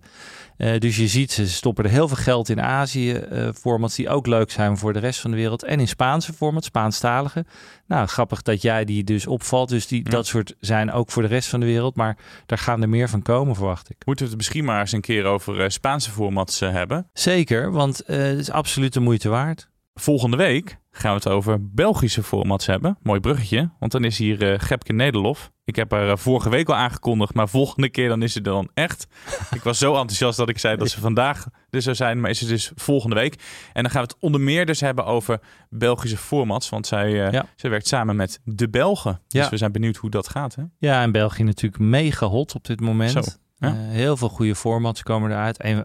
Eh, 0.57 0.79
dus 0.79 0.95
je 0.97 1.07
ziet, 1.07 1.31
ze 1.31 1.47
stoppen 1.49 1.83
er 1.83 1.89
heel 1.89 2.07
veel 2.07 2.17
geld 2.17 2.49
in 2.49 2.61
Azië, 2.61 3.11
eh 3.13 3.49
formats 3.53 3.95
die 3.95 4.09
ook 4.09 4.27
leuk 4.27 4.51
zijn 4.51 4.77
voor 4.77 4.93
de 4.93 4.99
rest 4.99 5.19
van 5.19 5.31
de 5.31 5.37
wereld. 5.37 5.63
En 5.63 5.79
in 5.79 5.87
Spaanse 5.87 6.33
formats, 6.33 6.67
Spaanstalige. 6.67 7.45
Nou, 7.87 8.07
grappig 8.07 8.41
dat 8.41 8.61
jij 8.61 8.85
die 8.85 9.03
dus 9.03 9.27
opvalt. 9.27 9.69
Dus 9.69 9.87
die, 9.87 10.03
Ja. 10.03 10.09
dat 10.09 10.25
soort 10.27 10.55
zijn 10.59 10.91
ook 10.91 11.11
voor 11.11 11.21
de 11.21 11.27
rest 11.27 11.49
van 11.49 11.59
de 11.59 11.65
wereld. 11.65 11.95
Maar 11.95 12.17
daar 12.45 12.57
gaan 12.57 12.81
er 12.81 12.89
meer 12.89 13.09
van 13.09 13.21
komen, 13.21 13.55
verwacht 13.55 13.89
ik. 13.89 14.05
Moeten 14.05 14.25
we 14.25 14.31
het 14.31 14.39
misschien 14.39 14.65
maar 14.65 14.79
eens 14.79 14.91
een 14.91 15.01
keer 15.01 15.25
over 15.25 15.71
Spaanse 15.71 16.11
formats 16.11 16.59
hebben. 16.59 17.09
Zeker, 17.13 17.71
want 17.71 18.01
het 18.05 18.39
is 18.39 18.51
absoluut 18.51 18.93
de 18.93 18.99
moeite 18.99 19.29
waard. 19.29 19.69
Volgende 19.93 20.37
week 20.37 20.77
gaan 20.91 21.11
we 21.11 21.17
het 21.17 21.27
over 21.27 21.69
Belgische 21.69 22.23
formats 22.23 22.65
hebben. 22.65 22.97
Mooi 23.03 23.19
bruggetje, 23.19 23.69
want 23.79 23.91
dan 23.91 24.03
is 24.03 24.17
hier 24.17 24.51
eh 24.51 24.59
Gepke 24.59 24.93
Nederlof. 24.93 25.51
Ik 25.63 25.75
heb 25.75 25.91
haar 25.91 26.09
eh, 26.09 26.17
vorige 26.17 26.49
week 26.49 26.69
al 26.69 26.75
aangekondigd, 26.75 27.33
maar 27.33 27.49
volgende 27.49 27.89
keer 27.89 28.07
dan 28.09 28.21
is 28.23 28.31
ze 28.33 28.37
er 28.37 28.43
dan 28.43 28.69
echt. 28.73 29.07
ik 29.55 29.61
was 29.61 29.77
zo 29.77 29.91
enthousiast 29.91 30.37
dat 30.37 30.49
ik 30.49 30.57
zei 30.57 30.77
dat 30.77 30.89
ze 30.89 30.99
vandaag 30.99 31.45
er 31.69 31.81
zou 31.81 31.95
zijn, 31.95 32.19
maar 32.21 32.29
is 32.29 32.37
ze 32.39 32.45
dus 32.47 32.71
volgende 32.75 33.15
week. 33.15 33.33
En 33.73 33.81
dan 33.83 33.91
gaan 33.91 34.01
we 34.03 34.07
het 34.07 34.17
onder 34.19 34.41
meer 34.41 34.65
dus 34.65 34.79
hebben 34.79 35.05
over 35.05 35.39
Belgische 35.69 36.17
formats, 36.17 36.69
want 36.69 36.87
zij, 36.87 37.25
eh, 37.25 37.31
Ja. 37.31 37.45
zij 37.55 37.69
werkt 37.69 37.87
samen 37.87 38.15
met 38.15 38.39
de 38.43 38.69
Belgen. 38.69 39.21
Dus 39.27 39.43
Ja. 39.43 39.49
we 39.49 39.57
zijn 39.57 39.71
benieuwd 39.71 39.95
hoe 39.95 40.09
dat 40.09 40.27
gaat. 40.29 40.55
Hè? 40.55 40.63
Ja, 40.77 41.01
en 41.01 41.11
België 41.11 41.43
natuurlijk 41.43 41.81
mega 41.83 42.25
hot 42.25 42.55
op 42.55 42.65
dit 42.65 42.79
moment. 42.81 43.11
Zo, 43.11 43.21
ja. 43.61 43.67
Eh, 43.67 43.75
heel 43.77 44.17
veel 44.17 44.29
goede 44.29 44.55
formats 44.55 45.03
komen 45.03 45.31
eruit. 45.31 45.57
Eh, 45.57 45.77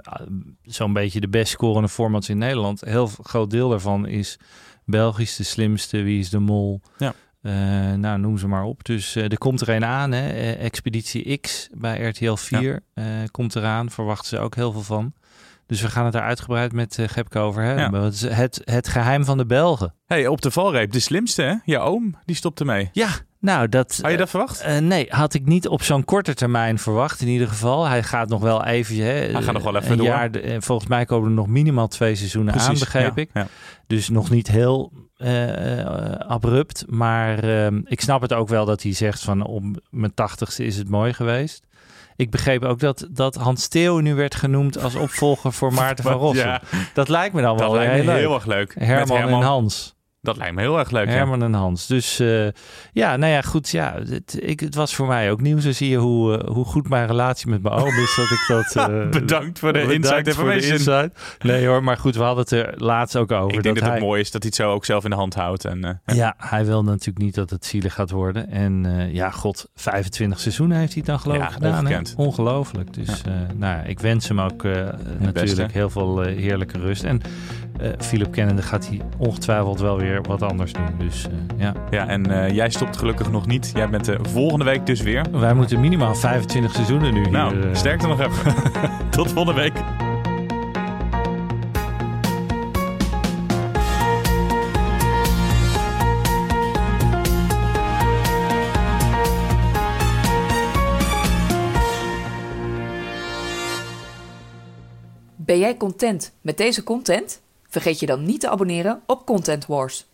Zo'n 0.62 0.92
beetje 0.92 1.20
de 1.20 1.28
best 1.28 1.52
scorende 1.52 1.88
formats 1.88 2.28
in 2.28 2.38
Nederland. 2.38 2.82
Een 2.82 2.90
heel 2.90 3.10
groot 3.22 3.50
deel 3.50 3.68
daarvan 3.68 4.06
is 4.06 4.38
Belgisch, 4.84 5.36
de 5.36 5.42
slimste, 5.44 6.02
Wie 6.02 6.18
is 6.18 6.30
de 6.30 6.38
Mol. 6.38 6.80
Ja. 6.98 7.14
Eh, 7.42 7.52
nou, 7.92 8.18
noem 8.18 8.38
ze 8.38 8.48
maar 8.48 8.64
op. 8.64 8.84
Dus 8.84 9.14
er 9.14 9.38
komt 9.38 9.60
er 9.60 9.68
een 9.68 9.84
aan. 9.84 10.12
Hè. 10.12 10.52
Expeditie 10.52 11.38
X 11.38 11.68
bij 11.72 12.08
RTL 12.08 12.34
4 12.34 12.80
eh, 12.94 13.04
komt 13.30 13.56
eraan. 13.56 13.90
Verwachten 13.90 14.28
ze 14.28 14.38
ook 14.38 14.54
heel 14.54 14.72
veel 14.72 14.82
van. 14.82 15.12
Dus 15.66 15.80
we 15.80 15.88
gaan 15.88 16.04
het 16.04 16.12
daar 16.12 16.22
uitgebreid 16.22 16.72
met 16.72 16.98
eh 16.98 17.08
Gepke 17.08 17.38
over 17.38 17.62
hebben. 17.62 18.02
Het, 18.02 18.20
het, 18.20 18.60
het 18.64 18.88
geheim 18.88 19.24
van 19.24 19.38
de 19.38 19.46
Belgen. 19.46 19.94
Hey, 20.06 20.26
op 20.26 20.40
de 20.42 20.50
valreep, 20.50 20.92
de 20.92 21.00
slimste 21.00 21.42
hè? 21.42 21.54
Je 21.64 21.78
oom, 21.78 22.14
die 22.24 22.36
stopt 22.36 22.60
ermee. 22.60 22.88
Ja, 22.92 23.08
Nou, 23.46 23.68
dat, 23.68 23.98
Had 24.02 24.10
je 24.10 24.16
dat 24.16 24.30
verwacht? 24.30 24.60
eh, 24.60 24.78
nee, 24.78 25.06
had 25.08 25.34
ik 25.34 25.46
niet 25.46 25.68
op 25.68 25.82
zo'n 25.82 26.04
korte 26.04 26.34
termijn 26.34 26.78
verwacht 26.78 27.20
in 27.20 27.28
ieder 27.28 27.48
geval. 27.48 27.86
Hij 27.86 28.02
gaat 28.02 28.28
nog 28.28 28.40
wel 28.40 28.64
even... 28.64 28.96
Hè, 28.96 29.12
Hij 29.12 29.42
gaat 29.42 29.52
nog 29.52 29.62
wel 29.62 29.76
even 29.76 29.90
een 29.90 29.96
door. 29.96 30.06
Jaar, 30.06 30.30
eh, 30.30 30.56
volgens 30.58 30.88
mij 30.88 31.04
komen 31.04 31.28
er 31.28 31.34
nog 31.34 31.46
minimaal 31.46 31.88
twee 31.88 32.14
seizoenen 32.14 32.54
aan, 32.54 32.78
begreep 32.78 33.16
ja, 33.16 33.22
ik. 33.22 33.30
ja. 33.34 33.46
Dus 33.86 34.08
nog 34.08 34.30
niet 34.30 34.48
heel 34.48 34.92
eh, 35.16 35.80
eh, 35.80 36.12
abrupt. 36.18 36.84
Maar 36.88 37.38
ehm, 37.38 37.80
ik 37.84 38.00
snap 38.00 38.20
het 38.20 38.32
ook 38.32 38.48
wel 38.48 38.64
dat 38.64 38.82
hij 38.82 38.92
zegt 38.92 39.20
van 39.20 39.44
op 39.44 39.62
mijn 39.90 40.14
tachtigste 40.14 40.64
is 40.64 40.76
het 40.76 40.88
mooi 40.88 41.12
geweest. 41.12 41.66
Ik 42.16 42.30
begreep 42.30 42.62
ook 42.64 42.80
dat, 42.80 43.06
dat 43.10 43.34
Hans 43.34 43.62
Steeuw 43.62 43.98
nu 43.98 44.14
werd 44.14 44.34
genoemd 44.34 44.82
als 44.82 44.94
opvolger 44.94 45.52
voor 45.52 45.72
Maarten 45.82 46.04
van 46.04 46.12
Rossum. 46.12 46.46
ja. 46.46 46.60
Dat 46.94 47.08
lijkt 47.08 47.34
me 47.34 47.42
dan 47.42 47.56
Dat 47.56 47.66
wel 47.66 47.78
weer 47.78 47.88
lijkt 47.88 48.06
me 48.06 48.12
heel, 48.12 48.34
erg 48.34 48.46
leuk. 48.46 48.74
Met 48.78 48.86
Herman, 48.86 49.28
en 49.28 49.46
Hans. 49.46 49.95
Dat 50.26 50.36
lijkt 50.36 50.54
me 50.54 50.60
heel 50.60 50.78
erg 50.78 50.90
leuk. 50.90 51.06
ja. 51.06 51.12
Herman 51.12 51.42
en 51.42 51.52
Hans. 51.54 51.86
Dus 51.86 52.18
eh, 52.20 52.46
ja, 52.92 53.16
nou 53.16 53.32
ja, 53.32 53.42
goed. 53.42 53.68
Ja, 53.70 53.94
het, 54.08 54.36
ik, 54.40 54.60
het 54.60 54.74
was 54.74 54.94
voor 54.94 55.06
mij 55.06 55.30
ook 55.30 55.40
nieuw. 55.40 55.58
Zo 55.58 55.72
zie 55.72 55.88
je 55.88 55.96
hoe, 55.96 56.38
eh, 56.38 56.48
hoe 56.50 56.64
goed 56.64 56.88
mijn 56.88 57.06
relatie 57.06 57.48
met 57.48 57.62
mijn 57.62 57.74
oom 57.74 57.88
is. 57.98 58.14
Dat 58.16 58.30
ik 58.30 58.44
dat... 58.48 58.76
eh, 58.90 59.08
Bedankt 59.10 59.58
voor 59.58 59.72
de 59.72 59.78
de 59.86 60.22
information. 60.24 60.72
insight. 60.72 61.36
Nee 61.38 61.66
hoor, 61.66 61.82
maar 61.84 61.96
goed, 61.96 62.16
we 62.16 62.22
hadden 62.22 62.42
het 62.42 62.52
er 62.52 62.74
laatst 62.76 63.16
ook 63.16 63.32
over. 63.32 63.56
Ik 63.56 63.62
denk 63.62 63.80
dat, 63.80 63.90
het 63.90 64.00
mooi 64.00 64.20
is 64.20 64.30
dat 64.30 64.42
hij 64.42 64.50
het 64.54 64.60
zo 64.66 64.72
ook 64.72 64.84
zelf 64.84 65.04
in 65.04 65.10
de 65.10 65.16
hand 65.16 65.34
houdt. 65.34 65.64
En, 65.64 66.00
Ja, 66.06 66.34
hij 66.38 66.64
wil 66.64 66.84
natuurlijk 66.84 67.18
niet 67.18 67.34
dat 67.34 67.50
het 67.50 67.64
zielig 67.66 67.94
gaat 67.94 68.10
worden. 68.10 68.50
En 68.50 68.84
ja, 69.12 69.30
god, 69.30 69.68
25 69.74 70.40
seizoenen 70.40 70.78
heeft 70.78 70.92
hij 70.92 71.02
het 71.06 71.10
dan 71.10 71.20
geloof 71.20 71.36
Ja, 71.36 71.46
ik 71.46 71.52
gedaan. 71.52 71.86
hè? 71.86 71.98
Ongelooflijk. 72.16 72.94
Dus 72.94 73.22
nou, 73.56 73.76
ja, 73.76 73.82
ik 73.82 74.00
wens 74.00 74.28
hem 74.28 74.40
ook 74.40 74.62
natuurlijk 75.18 75.72
heel 75.72 75.90
veel 75.90 76.20
heerlijke 76.20 76.78
rust. 76.78 77.04
En 77.04 77.20
eh 77.80 77.88
Philip 77.98 78.32
Kennedy 78.32 78.60
gaat 78.62 78.88
hij 78.88 79.00
ongetwijfeld 79.18 79.80
wel 79.80 79.98
weer 79.98 80.22
wat 80.22 80.42
anders 80.42 80.72
doen. 80.72 80.86
Dus 80.98 81.26
eh, 81.26 81.32
ja. 81.56 81.72
ja, 81.90 82.06
en 82.08 82.30
eh, 82.44 82.50
jij 82.54 82.70
stopt 82.70 82.96
gelukkig 82.96 83.30
nog 83.30 83.46
niet. 83.46 83.70
Jij 83.74 83.88
bent 83.88 84.04
de 84.04 84.18
volgende 84.22 84.64
week 84.64 84.86
dus 84.86 85.00
weer. 85.00 85.24
Wij 85.32 85.54
moeten 85.54 85.80
minimaal 85.80 86.14
25 86.14 86.72
seizoenen 86.74 87.14
nu 87.14 87.22
Nou, 87.30 87.54
hier. 87.54 87.68
eh, 87.68 87.74
sterkte 87.74 88.06
nog 88.06 88.20
even. 88.20 88.54
Tot 89.10 89.32
volgende 89.32 89.60
week. 89.60 89.72
Ben 105.36 105.58
jij 105.58 105.76
content 105.76 106.32
met 106.40 106.56
deze 106.56 106.82
content? 106.82 107.40
Vergeet 107.68 108.00
je 108.00 108.06
dan 108.06 108.24
niet 108.24 108.40
te 108.40 108.48
abonneren 108.48 109.02
op 109.06 109.26
Content 109.26 109.66
Wars. 109.66 110.06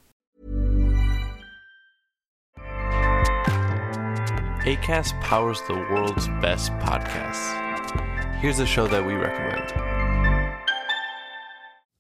ACAST 4.65 5.15
powers 5.29 5.59
the 5.67 5.87
world's 5.91 6.29
best 6.41 6.71
podcasts. 6.79 7.53
Here's 8.41 8.61
a 8.61 8.67
show 8.67 8.89
that 8.89 9.05
we 9.05 9.15
recommend. 9.15 9.92